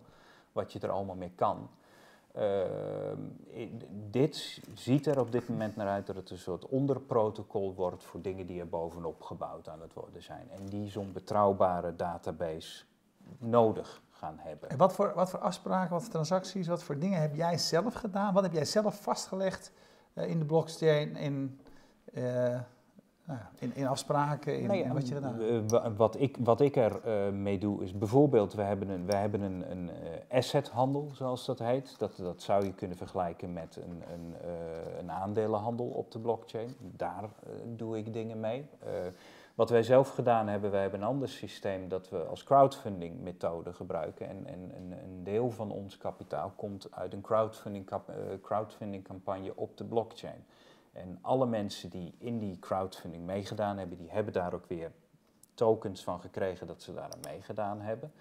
wat 0.53 0.73
je 0.73 0.79
er 0.79 0.91
allemaal 0.91 1.17
mee 1.17 1.33
kan. 1.35 1.69
Uh, 2.37 2.63
dit 4.11 4.61
ziet 4.75 5.07
er 5.07 5.21
op 5.21 5.33
dit 5.33 5.49
moment 5.49 5.77
naar 5.77 5.89
uit 5.89 6.07
dat 6.07 6.17
het 6.17 6.31
een 6.31 6.39
soort 6.39 6.67
onderprotocol 6.67 7.75
wordt 7.75 8.05
voor 8.05 8.21
dingen 8.21 8.47
die 8.47 8.61
er 8.61 8.69
bovenop 8.69 9.23
gebouwd 9.23 9.69
aan 9.69 9.81
het 9.81 9.93
worden 9.95 10.23
zijn. 10.23 10.51
En 10.51 10.67
die 10.67 10.91
zo'n 10.91 11.13
betrouwbare 11.13 11.97
database 11.97 12.85
nodig 13.39 14.03
gaan 14.21 14.37
hebben. 14.39 14.71
En 14.71 14.77
wat 14.77 14.93
voor, 14.93 15.13
wat 15.15 15.31
voor 15.31 15.39
afspraken, 15.39 15.91
wat 15.91 16.03
voor 16.03 16.11
transacties, 16.11 16.67
wat 16.67 16.83
voor 16.83 16.99
dingen 16.99 17.21
heb 17.21 17.35
jij 17.35 17.59
zelf 17.59 17.95
gedaan? 17.95 18.35
Wat 18.35 18.43
heb 18.43 18.53
jij 18.53 18.65
zelf 18.65 19.03
vastgelegd 19.03 19.73
uh, 20.15 20.29
in 20.29 20.39
de 20.39 20.45
blockchain, 20.45 21.17
in, 21.17 21.61
uh, 22.13 22.25
nou, 23.25 23.41
in, 23.59 23.75
in, 23.75 23.87
afspraken, 23.87 24.61
in, 24.61 24.67
nee, 24.67 24.83
in 24.83 24.93
wat 24.93 25.09
je 25.09 25.15
gedaan 25.15 25.97
wat, 25.97 26.21
ik, 26.21 26.37
wat 26.41 26.61
ik 26.61 26.77
er 26.77 27.01
mee 27.35 27.59
doe 27.59 27.83
is 27.83 27.99
bijvoorbeeld, 27.99 28.53
we 28.53 28.63
hebben 28.63 28.89
een, 28.89 29.07
we 29.07 29.15
hebben 29.15 29.41
een, 29.41 29.71
een 29.71 29.91
assethandel, 30.31 31.11
zoals 31.15 31.47
dat 31.47 31.59
heet. 31.59 31.99
Dat, 31.99 32.17
dat 32.17 32.43
zou 32.43 32.65
je 32.65 32.75
kunnen 32.75 32.97
vergelijken 32.97 33.53
met 33.53 33.77
een, 33.77 34.03
een, 34.13 34.35
een 34.99 35.11
aandelenhandel 35.11 35.87
op 35.87 36.11
de 36.11 36.19
blockchain. 36.19 36.77
Daar 36.81 37.29
doe 37.77 37.99
ik 37.99 38.13
dingen 38.13 38.41
mee. 38.41 38.69
Wat 39.55 39.71
wij 39.71 39.83
zelf 39.83 40.15
gedaan 40.15 40.49
hebben, 40.49 40.71
wij 40.71 40.81
hebben 40.81 41.01
een 41.01 41.07
ander 41.07 41.29
systeem 41.29 41.89
dat 41.89 42.09
we 42.09 42.19
als 42.19 42.45
crowdfunding 42.45 43.21
methode 43.21 43.73
gebruiken. 43.73 44.29
En, 44.29 44.47
en, 44.47 44.73
en 44.75 44.99
een 45.05 45.25
deel 45.25 45.51
van 45.51 45.71
ons 45.71 45.99
kapitaal 45.99 46.53
komt 46.57 46.93
uit 46.93 47.13
een 47.13 47.21
crowdfunding, 47.21 47.91
uh, 47.93 47.99
crowdfunding 48.43 49.05
campagne 49.05 49.57
op 49.57 49.77
de 49.77 49.85
blockchain. 49.85 50.45
En 50.93 51.19
alle 51.21 51.47
mensen 51.47 51.91
die 51.91 52.15
in 52.19 52.39
die 52.39 52.59
crowdfunding 52.59 53.25
meegedaan 53.25 53.79
hebben, 53.79 53.99
die 53.99 54.11
hebben 54.11 54.33
daar 54.33 54.55
ook 54.55 54.67
weer 54.67 54.93
tokens 55.55 56.03
van 56.03 56.21
gekregen 56.21 56.67
dat 56.67 56.83
ze 56.83 56.95
daar 56.95 57.13
aan 57.13 57.33
meegedaan 57.33 57.81
hebben. 57.81 58.13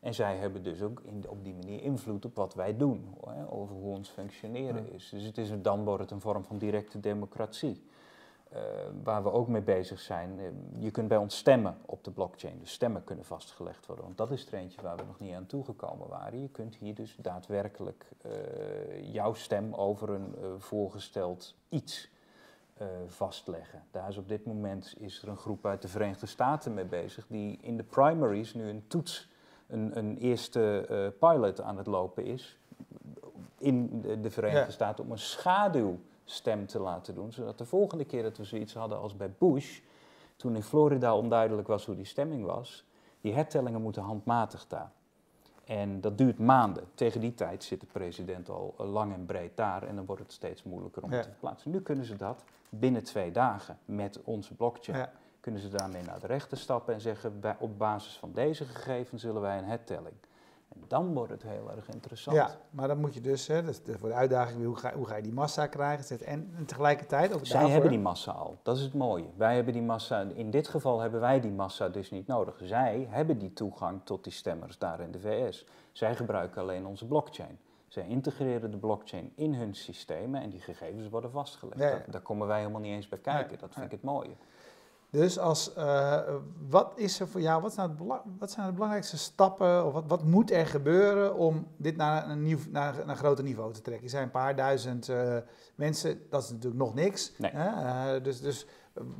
En 0.00 0.14
zij 0.14 0.36
hebben 0.36 0.62
dus 0.62 0.82
ook 0.82 1.00
in, 1.00 1.24
op 1.28 1.44
die 1.44 1.54
manier 1.54 1.82
invloed 1.82 2.24
op 2.24 2.36
wat 2.36 2.54
wij 2.54 2.76
doen, 2.76 3.14
hè, 3.26 3.50
over 3.52 3.74
hoe 3.74 3.96
ons 3.96 4.08
functioneren 4.08 4.92
is. 4.92 5.08
Dus 5.08 5.24
het 5.24 5.38
is, 5.38 5.50
dan 5.62 5.84
wordt 5.84 6.02
het 6.02 6.10
een 6.10 6.20
vorm 6.20 6.44
van 6.44 6.58
directe 6.58 7.00
democratie. 7.00 7.82
Uh, 8.54 8.58
waar 9.02 9.22
we 9.22 9.32
ook 9.32 9.48
mee 9.48 9.62
bezig 9.62 10.00
zijn. 10.00 10.38
Uh, 10.38 10.44
je 10.78 10.90
kunt 10.90 11.08
bij 11.08 11.16
ons 11.16 11.36
stemmen 11.36 11.76
op 11.86 12.04
de 12.04 12.10
blockchain. 12.10 12.58
Dus 12.58 12.72
stemmen 12.72 13.04
kunnen 13.04 13.24
vastgelegd 13.24 13.86
worden. 13.86 14.04
Want 14.04 14.16
dat 14.16 14.30
is 14.30 14.46
er 14.46 14.54
eentje 14.54 14.82
waar 14.82 14.96
we 14.96 15.02
nog 15.06 15.20
niet 15.20 15.34
aan 15.34 15.46
toegekomen 15.46 16.08
waren. 16.08 16.40
Je 16.40 16.48
kunt 16.48 16.76
hier 16.76 16.94
dus 16.94 17.16
daadwerkelijk 17.18 18.06
uh, 18.26 19.12
jouw 19.12 19.34
stem 19.34 19.74
over 19.74 20.10
een 20.10 20.34
voorgesteld 20.58 21.54
iets 21.68 22.10
vastleggen. 23.06 23.82
Daar 23.90 24.08
is 24.08 24.16
op 24.16 24.28
dit 24.28 24.46
moment 24.46 24.94
is 24.98 25.22
er 25.22 25.28
een 25.28 25.36
groep 25.36 25.66
uit 25.66 25.82
de 25.82 25.88
Verenigde 25.88 26.26
Staten 26.26 26.74
mee 26.74 26.84
bezig. 26.84 27.26
Die 27.28 27.58
in 27.60 27.76
de 27.76 27.82
primaries 27.82 28.54
nu 28.54 28.68
een 28.68 28.84
toets, 28.86 29.28
een, 29.66 29.98
een 29.98 30.16
eerste 30.16 31.14
pilot 31.18 31.60
aan 31.60 31.76
het 31.76 31.86
lopen 31.86 32.24
is. 32.24 32.58
In 33.58 34.00
de, 34.00 34.20
de 34.20 34.30
Verenigde 34.30 34.64
ja. 34.64 34.70
Staten 34.70 35.04
om 35.04 35.10
een 35.10 35.18
schaduw 35.18 35.98
stem 36.30 36.66
te 36.66 36.78
laten 36.78 37.14
doen. 37.14 37.32
Zodat 37.32 37.58
de 37.58 37.64
volgende 37.64 38.04
keer 38.04 38.22
dat 38.22 38.36
we 38.36 38.44
zoiets 38.44 38.74
hadden 38.74 38.98
als 38.98 39.16
bij 39.16 39.30
Bush, 39.38 39.80
toen 40.36 40.54
in 40.54 40.62
Florida 40.62 41.16
onduidelijk 41.16 41.68
was 41.68 41.86
hoe 41.86 41.94
die 41.94 42.04
stemming 42.04 42.44
was, 42.44 42.84
die 43.20 43.34
hertellingen 43.34 43.82
moeten 43.82 44.02
handmatig 44.02 44.66
daar. 44.66 44.92
En 45.64 46.00
dat 46.00 46.18
duurt 46.18 46.38
maanden. 46.38 46.84
Tegen 46.94 47.20
die 47.20 47.34
tijd 47.34 47.64
zit 47.64 47.80
de 47.80 47.86
president 47.86 48.48
al 48.48 48.74
lang 48.78 49.12
en 49.12 49.26
breed 49.26 49.56
daar 49.56 49.82
en 49.82 49.96
dan 49.96 50.06
wordt 50.06 50.22
het 50.22 50.32
steeds 50.32 50.62
moeilijker 50.62 51.02
om 51.02 51.12
ja. 51.12 51.22
te 51.22 51.28
verplaatsen. 51.28 51.70
Nu 51.70 51.80
kunnen 51.80 52.04
ze 52.04 52.16
dat 52.16 52.44
binnen 52.68 53.02
twee 53.02 53.30
dagen 53.30 53.78
met 53.84 54.20
onze 54.24 54.54
blockchain. 54.54 54.98
Ja. 54.98 55.12
Kunnen 55.40 55.60
ze 55.60 55.68
daarmee 55.68 56.02
naar 56.02 56.20
de 56.20 56.26
rechter 56.26 56.58
stappen 56.58 56.94
en 56.94 57.00
zeggen, 57.00 57.42
op 57.58 57.78
basis 57.78 58.18
van 58.18 58.32
deze 58.32 58.64
gegevens 58.64 59.22
zullen 59.22 59.40
wij 59.40 59.58
een 59.58 59.64
hertelling. 59.64 60.14
En 60.74 60.84
dan 60.88 61.14
wordt 61.14 61.32
het 61.32 61.42
heel 61.42 61.70
erg 61.76 61.88
interessant. 61.88 62.36
Ja, 62.36 62.50
maar 62.70 62.88
dan 62.88 63.00
moet 63.00 63.14
je 63.14 63.20
dus, 63.20 63.46
hè, 63.46 63.62
dat 63.62 63.80
is 63.84 63.96
voor 63.98 64.08
de 64.08 64.14
uitdaging, 64.14 64.64
hoe 64.64 64.76
ga, 64.76 64.94
hoe 64.94 65.06
ga 65.06 65.16
je 65.16 65.22
die 65.22 65.32
massa 65.32 65.66
krijgen? 65.66 66.26
En, 66.26 66.52
en 66.56 66.64
tegelijkertijd 66.64 67.32
ook 67.32 67.46
Zij 67.46 67.68
hebben 67.68 67.90
die 67.90 67.98
massa 67.98 68.32
al, 68.32 68.58
dat 68.62 68.76
is 68.76 68.82
het 68.82 68.94
mooie. 68.94 69.30
Wij 69.36 69.54
hebben 69.54 69.72
die 69.72 69.82
massa, 69.82 70.26
in 70.34 70.50
dit 70.50 70.68
geval 70.68 71.00
hebben 71.00 71.20
wij 71.20 71.40
die 71.40 71.50
massa 71.50 71.88
dus 71.88 72.10
niet 72.10 72.26
nodig. 72.26 72.60
Zij 72.62 73.06
hebben 73.10 73.38
die 73.38 73.52
toegang 73.52 74.00
tot 74.04 74.24
die 74.24 74.32
stemmers 74.32 74.78
daar 74.78 75.00
in 75.00 75.10
de 75.10 75.20
VS. 75.20 75.66
Zij 75.92 76.16
gebruiken 76.16 76.62
alleen 76.62 76.86
onze 76.86 77.06
blockchain. 77.06 77.58
Zij 77.88 78.06
integreren 78.08 78.70
de 78.70 78.76
blockchain 78.76 79.32
in 79.34 79.54
hun 79.54 79.74
systemen 79.74 80.40
en 80.40 80.50
die 80.50 80.60
gegevens 80.60 81.08
worden 81.08 81.30
vastgelegd. 81.30 82.12
Daar, 82.12 82.20
komen 82.20 82.46
wij 82.46 82.58
helemaal 82.58 82.80
niet 82.80 82.92
eens 82.92 83.08
bij 83.08 83.18
kijken. 83.18 83.58
dat 83.58 83.72
vind 83.72 83.84
ik 83.84 83.90
het 83.90 84.02
mooie. 84.02 84.34
Dus 85.10 85.38
als, 85.38 85.72
uh, 85.78 86.20
wat 86.68 86.92
is 86.96 87.20
er 87.20 87.28
voor 87.28 87.40
jou, 87.40 87.62
wat 87.62 87.74
zijn, 87.74 87.90
het 87.90 88.20
wat 88.38 88.50
zijn 88.50 88.66
de 88.66 88.72
belangrijkste 88.72 89.18
stappen 89.18 89.86
of 89.86 89.92
wat, 89.92 90.04
wat 90.06 90.24
moet 90.24 90.50
er 90.50 90.66
gebeuren 90.66 91.34
om 91.34 91.66
dit 91.76 91.96
naar 91.96 92.30
een, 92.30 92.42
nieuw, 92.42 92.58
naar, 92.70 92.94
naar 92.94 93.08
een 93.08 93.16
groter 93.16 93.44
niveau 93.44 93.72
te 93.72 93.80
trekken? 93.80 94.04
Er 94.04 94.10
zijn 94.10 94.22
een 94.22 94.30
paar 94.30 94.56
duizend 94.56 95.08
uh, 95.08 95.36
mensen, 95.74 96.22
dat 96.28 96.42
is 96.42 96.50
natuurlijk 96.50 96.82
nog 96.82 96.94
niks. 96.94 97.32
Nee. 97.38 97.52
Uh, 97.52 98.12
dus, 98.22 98.40
dus 98.40 98.66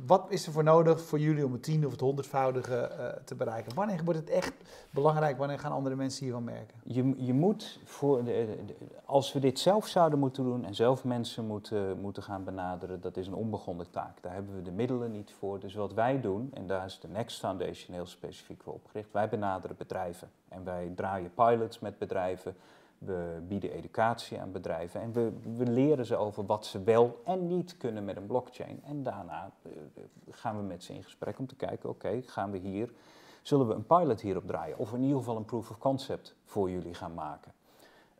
wat 0.05 0.25
is 0.29 0.45
er 0.45 0.51
voor 0.51 0.63
nodig 0.63 1.01
voor 1.01 1.19
jullie 1.19 1.45
om 1.45 1.51
het 1.51 1.63
tien 1.63 1.85
of 1.85 1.91
het 1.91 2.01
honderdvoudige 2.01 2.91
uh, 2.99 3.07
te 3.25 3.35
bereiken? 3.35 3.75
Wanneer 3.75 4.03
wordt 4.03 4.19
het 4.19 4.29
echt 4.29 4.53
belangrijk? 4.89 5.37
Wanneer 5.37 5.59
gaan 5.59 5.71
andere 5.71 5.95
mensen 5.95 6.23
hiervan 6.23 6.43
merken? 6.43 6.79
Je, 6.83 7.13
je 7.17 7.33
moet, 7.33 7.79
voor 7.83 8.23
de, 8.23 8.57
als 9.05 9.33
we 9.33 9.39
dit 9.39 9.59
zelf 9.59 9.87
zouden 9.87 10.19
moeten 10.19 10.43
doen 10.43 10.65
en 10.65 10.75
zelf 10.75 11.03
mensen 11.03 11.45
moeten, 11.45 11.99
moeten 11.99 12.23
gaan 12.23 12.43
benaderen, 12.43 13.01
dat 13.01 13.17
is 13.17 13.27
een 13.27 13.33
onbegonnen 13.33 13.89
taak. 13.89 14.21
Daar 14.21 14.33
hebben 14.33 14.55
we 14.55 14.61
de 14.61 14.71
middelen 14.71 15.11
niet 15.11 15.33
voor. 15.39 15.59
Dus 15.59 15.73
wat 15.73 15.93
wij 15.93 16.21
doen, 16.21 16.51
en 16.53 16.67
daar 16.67 16.85
is 16.85 16.99
de 16.99 17.07
Next 17.07 17.39
Foundation 17.39 17.95
heel 17.95 18.05
specifiek 18.05 18.63
voor 18.63 18.73
opgericht, 18.73 19.11
wij 19.11 19.29
benaderen 19.29 19.75
bedrijven. 19.77 20.29
En 20.47 20.63
wij 20.63 20.91
draaien 20.95 21.33
pilots 21.33 21.79
met 21.79 21.97
bedrijven. 21.97 22.55
We 23.05 23.41
bieden 23.47 23.71
educatie 23.71 24.39
aan 24.39 24.51
bedrijven 24.51 25.01
en 25.01 25.11
we, 25.11 25.31
we, 25.57 25.65
leren 25.65 26.05
ze 26.05 26.15
over 26.15 26.45
wat 26.45 26.65
ze 26.65 26.83
wel 26.83 27.21
en 27.25 27.47
niet 27.47 27.77
kunnen 27.77 28.05
met 28.05 28.17
een 28.17 28.25
blockchain. 28.25 28.81
En 28.83 29.03
daarna 29.03 29.51
eh, 29.61 29.71
gaan 30.29 30.57
we 30.57 30.63
met 30.63 30.83
ze 30.83 30.93
in 30.93 31.03
gesprek 31.03 31.39
om 31.39 31.47
te 31.47 31.55
kijken, 31.55 31.89
oké, 31.89 32.21
gaan 32.25 32.51
we 32.51 32.57
hier, 32.57 32.91
zullen 33.41 33.67
we 33.67 33.73
een 33.73 33.85
pilot 33.85 34.21
hierop 34.21 34.47
draaien? 34.47 34.77
Of 34.77 34.93
in 34.93 35.01
ieder 35.01 35.17
geval 35.17 35.35
een 35.37 35.45
proof 35.45 35.69
of 35.69 35.77
concept 35.77 36.35
voor 36.45 36.69
jullie 36.69 36.93
gaan 36.93 37.13
maken. 37.13 37.51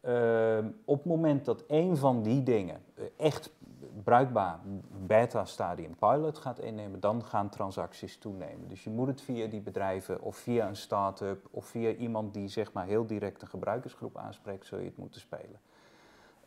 Uh, 0.05 0.57
op 0.85 0.97
het 0.97 1.05
moment 1.05 1.45
dat 1.45 1.63
een 1.67 1.97
van 1.97 2.21
die 2.21 2.43
dingen 2.43 2.81
uh, 2.95 3.05
echt 3.17 3.51
bruikbaar 4.03 4.59
beta-stadium 5.05 5.95
pilot 5.95 6.37
gaat 6.37 6.59
innemen, 6.59 6.99
dan 6.99 7.25
gaan 7.25 7.49
transacties 7.49 8.17
toenemen. 8.17 8.67
Dus 8.67 8.83
je 8.83 8.89
moet 8.89 9.07
het 9.07 9.21
via 9.21 9.47
die 9.47 9.61
bedrijven 9.61 10.21
of 10.21 10.37
via 10.37 10.67
een 10.67 10.75
start-up 10.75 11.47
of 11.51 11.65
via 11.65 11.91
iemand 11.91 12.33
die 12.33 12.47
zeg 12.47 12.73
maar 12.73 12.85
heel 12.85 13.05
direct 13.05 13.41
een 13.41 13.47
gebruikersgroep 13.47 14.17
aanspreekt, 14.17 14.65
zul 14.65 14.79
je 14.79 14.85
het 14.85 14.97
moeten 14.97 15.19
spelen. 15.19 15.59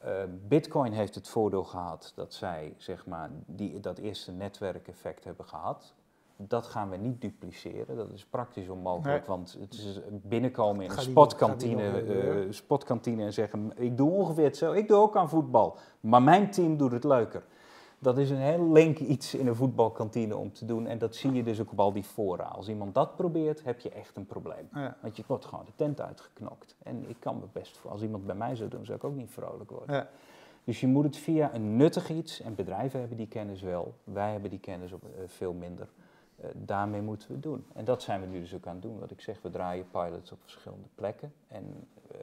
Uh, 0.05 0.23
Bitcoin 0.49 0.93
heeft 0.93 1.15
het 1.15 1.29
voordeel 1.29 1.65
gehad 1.65 2.13
dat 2.15 2.35
zij 2.35 2.75
zeg 2.77 3.07
maar, 3.07 3.31
die, 3.47 3.81
dat 3.81 3.99
eerste 3.99 4.33
netwerkeffect 4.33 5.25
hebben 5.25 5.45
gehad. 5.45 5.95
Dat 6.37 6.67
gaan 6.67 6.91
we 6.91 6.97
niet 6.97 7.21
dupliceren. 7.21 7.97
Dat 7.97 8.11
is 8.11 8.25
praktisch 8.25 8.69
onmogelijk, 8.69 9.27
want 9.27 9.57
het 9.61 9.73
is 9.73 10.01
binnenkomen 10.11 10.85
in 10.85 10.91
een 10.91 11.01
spotkantine, 11.01 12.05
uh, 12.05 12.53
spotkantine 12.53 13.25
en 13.25 13.33
zeggen: 13.33 13.73
Ik 13.77 13.97
doe 13.97 14.11
ongeveer 14.11 14.45
hetzelfde. 14.45 14.79
Ik 14.79 14.89
doe 14.89 14.97
ook 14.97 15.17
aan 15.17 15.29
voetbal, 15.29 15.77
maar 16.01 16.23
mijn 16.23 16.51
team 16.51 16.77
doet 16.77 16.93
het 16.93 17.05
leuker. 17.05 17.43
Dat 17.99 18.19
is 18.19 18.31
een 18.31 18.37
heel 18.37 18.73
link 18.73 18.99
iets 18.99 19.35
in 19.35 19.47
een 19.47 19.55
voetbalkantine 19.55 20.37
om 20.37 20.53
te 20.53 20.65
doen. 20.65 20.87
En 20.87 20.99
dat 20.99 21.17
zie 21.17 21.33
je 21.33 21.43
dus 21.43 21.61
ook 21.61 21.73
op 21.73 21.81
al 21.81 21.93
die 21.93 22.03
fora. 22.03 22.45
Als 22.45 22.69
iemand 22.69 22.95
dat 22.95 23.17
probeert, 23.17 23.65
heb 23.65 23.81
je 23.81 23.91
echt 23.91 24.17
een 24.17 24.27
probleem. 24.27 24.69
Ja. 24.73 24.97
Want 25.01 25.17
je 25.17 25.25
wordt 25.27 25.45
gewoon 25.45 25.65
de 25.65 25.73
tent 25.75 26.01
uitgeknokt. 26.01 26.77
En 26.83 27.09
ik 27.09 27.17
kan 27.19 27.39
me 27.39 27.45
best, 27.53 27.81
als 27.89 28.03
iemand 28.03 28.27
bij 28.27 28.35
mij 28.35 28.57
zou 28.57 28.71
doen, 28.71 28.85
zou 28.85 28.99
ik 28.99 29.05
ook 29.05 29.15
niet 29.15 29.31
vrolijk 29.31 29.71
worden. 29.71 29.97
Ja. 29.97 30.09
Dus 30.65 30.81
je 30.81 30.87
moet 30.87 31.05
het 31.05 31.17
via 31.17 31.55
een 31.55 31.77
nuttig 31.77 32.11
iets, 32.11 32.41
en 32.41 32.55
bedrijven 32.55 32.99
hebben 32.99 33.17
die 33.17 33.29
kennis 33.29 33.63
wel, 33.63 33.95
wij 34.05 34.33
hebben 34.33 34.51
die 34.51 34.61
kennis 34.61 34.93
op, 34.93 35.03
uh, 35.05 35.23
veel 35.27 35.53
minder. 35.53 35.89
Uh, 36.45 36.51
daarmee 36.55 37.03
moeten 37.03 37.29
we 37.31 37.41
doen. 37.41 37.67
En 37.75 37.85
dat 37.85 38.03
zijn 38.03 38.21
we 38.21 38.27
nu 38.27 38.41
dus 38.41 38.55
ook 38.55 38.67
aan 38.67 38.75
het 38.75 38.83
doen. 38.83 38.99
Wat 38.99 39.11
ik 39.11 39.21
zeg, 39.21 39.43
we 39.43 39.51
draaien 39.51 39.91
pilots 39.91 40.33
op 40.33 40.39
verschillende 40.43 40.89
plekken. 40.95 41.33
En 41.49 41.89
uh, 42.13 42.19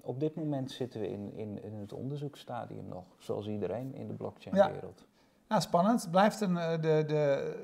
op 0.00 0.20
dit 0.20 0.34
moment 0.34 0.70
zitten 0.70 1.00
we 1.00 1.08
in, 1.08 1.32
in, 1.34 1.62
in 1.62 1.74
het 1.74 1.92
onderzoeksstadium 1.92 2.88
nog, 2.88 3.04
zoals 3.18 3.46
iedereen 3.46 3.94
in 3.94 4.06
de 4.06 4.14
blockchain-wereld. 4.14 4.98
Ja. 4.98 5.06
Nou, 5.48 5.60
spannend. 5.62 6.02
Het 6.02 6.10
blijft 6.10 6.40
een, 6.40 6.54
de, 6.54 7.04
de, 7.06 7.54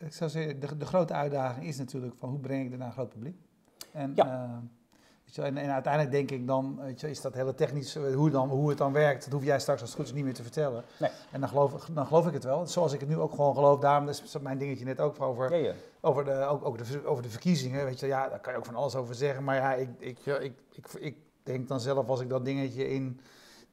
uh, 0.00 0.06
ik 0.06 0.12
zou 0.12 0.30
zeggen, 0.30 0.60
de, 0.60 0.76
de, 0.76 0.86
grote 0.86 1.12
uitdaging 1.12 1.66
is 1.66 1.78
natuurlijk 1.78 2.16
van 2.16 2.28
hoe 2.28 2.38
breng 2.38 2.64
ik 2.64 2.70
dit 2.70 2.78
naar 2.78 2.86
een 2.86 2.92
groot 2.92 3.08
publiek. 3.08 3.38
En, 3.92 4.12
ja. 4.14 4.62
Weet 5.36 5.52
je, 5.52 5.60
en, 5.60 5.66
en, 5.66 5.72
uiteindelijk 5.72 6.12
denk 6.12 6.30
ik 6.30 6.46
dan, 6.46 6.78
weet 6.82 7.00
je, 7.00 7.10
is 7.10 7.20
dat 7.20 7.34
hele 7.34 7.54
technisch, 7.54 7.94
hoe, 7.94 8.30
dan, 8.30 8.48
hoe 8.48 8.68
het 8.68 8.78
dan 8.78 8.92
werkt, 8.92 9.24
dat 9.24 9.32
hoef 9.32 9.44
jij 9.44 9.60
straks 9.60 9.80
als 9.80 9.90
het 9.90 9.98
goed 9.98 10.08
is 10.08 10.14
niet 10.14 10.24
meer 10.24 10.34
te 10.34 10.42
vertellen. 10.42 10.84
Nee. 10.96 11.10
En 11.30 11.40
dan 11.40 11.48
geloof, 11.48 11.72
dan 11.92 12.06
geloof 12.06 12.26
ik 12.26 12.32
het 12.32 12.44
wel. 12.44 12.66
Zoals 12.66 12.92
ik 12.92 13.00
het 13.00 13.08
nu 13.08 13.18
ook 13.18 13.30
gewoon 13.30 13.54
geloof, 13.54 13.80
daarom 13.80 14.08
is 14.08 14.36
mijn 14.40 14.58
dingetje 14.58 14.84
net 14.84 15.00
ook 15.00 15.22
over, 15.22 15.50
ja, 15.50 15.56
ja. 15.56 15.74
over, 16.00 16.24
de, 16.24 16.44
ook, 16.44 16.64
ook 16.64 16.78
de, 16.78 17.06
over 17.06 17.22
de 17.22 17.30
verkiezingen. 17.30 17.84
Weet 17.84 18.00
je, 18.00 18.06
ja, 18.06 18.28
daar 18.28 18.40
kan 18.40 18.52
je 18.52 18.58
ook 18.58 18.64
van 18.64 18.74
alles 18.74 18.94
over 18.94 19.14
zeggen. 19.14 19.44
Maar 19.44 19.56
ja, 19.56 19.74
ik, 19.74 19.88
ik, 19.98 20.18
ik, 20.26 20.52
ik, 20.70 20.86
ik 21.00 21.16
denk 21.42 21.68
dan 21.68 21.80
zelf 21.80 22.08
als 22.08 22.20
ik 22.20 22.28
dat 22.28 22.44
dingetje 22.44 22.88
in 22.88 23.20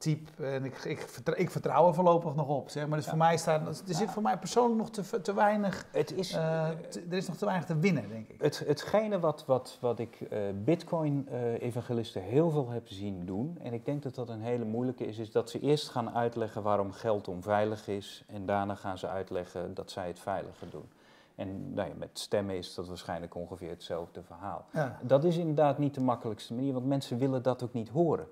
type 0.01 0.45
en 0.45 0.65
ik, 0.65 0.77
ik, 0.83 0.99
vertrouw, 0.99 1.35
ik 1.37 1.51
vertrouw 1.51 1.87
er 1.87 1.93
voorlopig 1.93 2.35
nog 2.35 2.47
op. 2.47 2.69
Zeg 2.69 2.87
maar 2.87 2.95
dus 2.95 3.05
ja. 3.05 3.11
voor 3.11 3.19
mij 3.19 3.37
staat, 3.37 3.83
er 3.87 3.95
zit 3.95 4.11
voor 4.11 4.21
mij 4.21 4.37
persoonlijk 4.37 4.77
nog 4.77 4.89
te, 4.89 5.21
te 5.21 5.33
weinig. 5.33 5.85
Het 5.91 6.17
is, 6.17 6.33
uh, 6.35 6.69
te, 6.89 7.03
er 7.09 7.17
is 7.17 7.27
nog 7.27 7.37
te 7.37 7.45
weinig 7.45 7.67
te 7.67 7.77
winnen, 7.77 8.09
denk 8.09 8.27
ik. 8.27 8.41
Het, 8.41 8.59
hetgene 8.59 9.19
wat, 9.19 9.45
wat, 9.45 9.77
wat 9.81 9.99
ik 9.99 10.17
uh, 10.19 10.39
Bitcoin-evangelisten 10.63 12.21
uh, 12.21 12.27
heel 12.27 12.49
veel 12.49 12.69
heb 12.69 12.87
zien 12.87 13.25
doen, 13.25 13.57
en 13.61 13.73
ik 13.73 13.85
denk 13.85 14.03
dat 14.03 14.15
dat 14.15 14.29
een 14.29 14.41
hele 14.41 14.65
moeilijke 14.65 15.05
is, 15.05 15.17
is 15.17 15.31
dat 15.31 15.49
ze 15.49 15.59
eerst 15.59 15.89
gaan 15.89 16.09
uitleggen 16.09 16.63
waarom 16.63 16.91
geld 16.91 17.27
onveilig 17.27 17.87
is, 17.87 18.23
en 18.27 18.45
daarna 18.45 18.75
gaan 18.75 18.97
ze 18.97 19.07
uitleggen 19.07 19.73
dat 19.73 19.91
zij 19.91 20.07
het 20.07 20.19
veiliger 20.19 20.69
doen. 20.69 20.89
En 21.35 21.73
nou 21.73 21.87
ja, 21.87 21.93
met 21.97 22.09
stemmen 22.13 22.55
is 22.55 22.75
dat 22.75 22.87
waarschijnlijk 22.87 23.35
ongeveer 23.35 23.69
hetzelfde 23.69 24.23
verhaal. 24.23 24.65
Ja. 24.73 24.99
Dat 25.01 25.23
is 25.23 25.37
inderdaad 25.37 25.77
niet 25.77 25.93
de 25.93 26.01
makkelijkste 26.01 26.53
manier, 26.53 26.73
want 26.73 26.85
mensen 26.85 27.17
willen 27.17 27.43
dat 27.43 27.63
ook 27.63 27.73
niet 27.73 27.89
horen. 27.89 28.27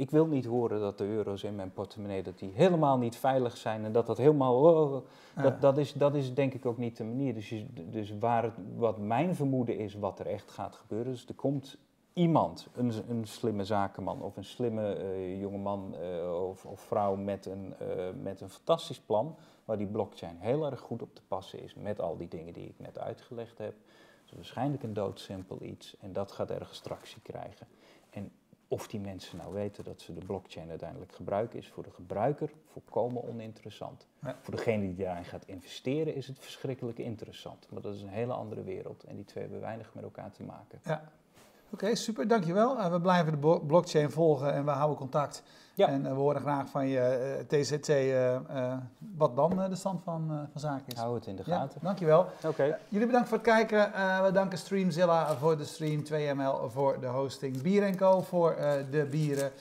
Ik 0.00 0.10
wil 0.10 0.26
niet 0.26 0.44
horen 0.44 0.80
dat 0.80 0.98
de 0.98 1.06
euro's 1.06 1.42
in 1.42 1.54
mijn 1.54 1.72
portemonnee 1.72 2.22
dat 2.22 2.38
die 2.38 2.50
helemaal 2.54 2.98
niet 2.98 3.16
veilig 3.16 3.56
zijn 3.56 3.84
en 3.84 3.92
dat 3.92 4.06
dat 4.06 4.16
helemaal. 4.18 4.54
Oh, 4.54 5.02
Ja. 5.36 5.42
dat, 5.42 5.60
dat, 5.60 5.78
is, 5.78 5.92
dat 5.92 6.14
is 6.14 6.34
denk 6.34 6.54
ik 6.54 6.66
ook 6.66 6.78
niet 6.78 6.96
de 6.96 7.04
manier. 7.04 7.34
Dus, 7.34 7.48
je, 7.48 7.66
dus 7.90 8.18
waar 8.18 8.42
het, 8.42 8.52
wat 8.76 8.98
mijn 8.98 9.34
vermoeden 9.34 9.78
is, 9.78 9.94
wat 9.94 10.18
er 10.18 10.26
echt 10.26 10.50
gaat 10.50 10.74
gebeuren, 10.74 11.12
dus 11.12 11.26
er 11.26 11.34
komt 11.34 11.78
iemand, 12.12 12.68
een, 12.74 12.92
een 13.08 13.26
slimme 13.26 13.64
zakenman 13.64 14.22
of 14.22 14.36
een 14.36 14.44
slimme 14.44 14.98
uh, 14.98 15.40
jongeman 15.40 15.94
uh, 16.00 16.48
of, 16.48 16.64
of, 16.64 16.80
vrouw 16.80 17.16
met 17.16 17.46
een, 17.46 17.74
uh, 17.82 18.04
met 18.22 18.40
een 18.40 18.50
fantastisch 18.50 19.00
plan, 19.00 19.36
waar 19.64 19.78
die 19.78 19.86
blockchain 19.86 20.36
heel 20.38 20.66
erg 20.70 20.80
goed 20.80 21.02
op 21.02 21.14
te 21.14 21.22
passen 21.28 21.62
is 21.62 21.74
met 21.74 22.00
al 22.00 22.16
die 22.16 22.28
dingen 22.28 22.52
die 22.52 22.66
ik 22.66 22.78
net 22.78 22.98
uitgelegd 22.98 23.58
heb. 23.58 23.74
Dus 24.22 24.32
waarschijnlijk 24.32 24.82
een 24.82 24.94
doodsimpel 24.94 25.58
iets 25.62 25.96
en 26.00 26.12
dat 26.12 26.32
gaat 26.32 26.50
ergens 26.50 26.80
tractie 26.80 27.22
krijgen. 27.22 27.66
En 28.10 28.32
of 28.72 28.88
die 28.88 29.00
mensen 29.00 29.36
nou 29.36 29.52
weten 29.52 29.84
dat 29.84 30.00
ze 30.00 30.14
de 30.14 30.24
blockchain 30.24 30.68
uiteindelijk 30.68 31.12
gebruiken, 31.12 31.58
is 31.58 31.68
voor 31.68 31.82
de 31.82 31.90
gebruiker 31.90 32.50
volkomen 32.66 33.28
oninteressant. 33.28 34.06
Ja. 34.22 34.36
Voor 34.40 34.54
degene 34.56 34.94
die 34.94 35.04
daarin 35.04 35.24
gaat 35.24 35.44
investeren, 35.44 36.14
is 36.14 36.26
het 36.26 36.38
verschrikkelijk 36.38 36.98
interessant. 36.98 37.66
Maar 37.70 37.82
dat 37.82 37.94
is 37.94 38.02
een 38.02 38.08
hele 38.08 38.32
andere 38.32 38.62
wereld 38.62 39.04
en 39.04 39.16
die 39.16 39.24
twee 39.24 39.42
hebben 39.42 39.60
weinig 39.60 39.94
met 39.94 40.04
elkaar 40.04 40.32
te 40.32 40.42
maken. 40.42 40.80
Ja. 40.84 41.12
Oké, 41.72 41.84
okay, 41.84 41.94
super, 41.94 42.28
dankjewel. 42.28 42.76
Uh, 42.76 42.90
we 42.90 43.00
blijven 43.00 43.40
de 43.40 43.60
blockchain 43.66 44.10
volgen 44.10 44.52
en 44.52 44.64
we 44.64 44.70
houden 44.70 44.96
contact. 44.96 45.42
Ja. 45.74 45.88
En 45.88 46.02
uh, 46.04 46.08
we 46.08 46.14
horen 46.14 46.40
graag 46.40 46.68
van 46.68 46.88
je 46.88 47.44
uh, 47.50 47.60
TCT 47.60 47.88
uh, 47.88 48.76
wat 49.16 49.36
dan 49.36 49.68
de 49.68 49.74
stand 49.74 50.02
van, 50.02 50.48
van 50.52 50.60
zaken 50.60 50.92
is. 50.92 50.98
Hou 50.98 51.14
het 51.14 51.26
in 51.26 51.36
de 51.36 51.44
gaten. 51.44 51.78
Ja, 51.80 51.86
dankjewel. 51.86 52.20
Oké. 52.20 52.46
Okay. 52.46 52.76
jullie 52.88 53.06
bedankt 53.06 53.28
voor 53.28 53.38
het 53.38 53.46
kijken. 53.46 53.92
we 54.22 54.32
danken 54.32 54.58
Streamzilla 54.58 55.36
voor 55.36 55.56
de 55.56 55.64
stream, 55.64 56.02
2ML 56.04 56.72
voor 56.72 57.00
de 57.00 57.06
hosting, 57.06 57.62
Bier 57.62 57.96
Co 57.96 58.20
voor 58.20 58.56
de 58.90 59.06
bieren. 59.10 59.52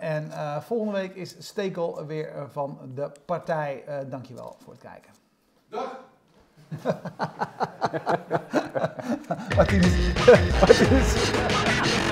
en 0.00 0.30
volgende 0.62 0.92
week 0.92 1.14
is 1.14 1.36
Stekel 1.38 2.06
weer 2.06 2.32
van 2.50 2.78
de 2.94 3.10
partij. 3.24 3.84
dankjewel 4.08 4.56
voor 4.58 4.72
het 4.72 4.82
kijken. 4.82 5.12
Dag! 5.68 6.12
Martins. 9.56 9.92
Martins. 10.60 12.03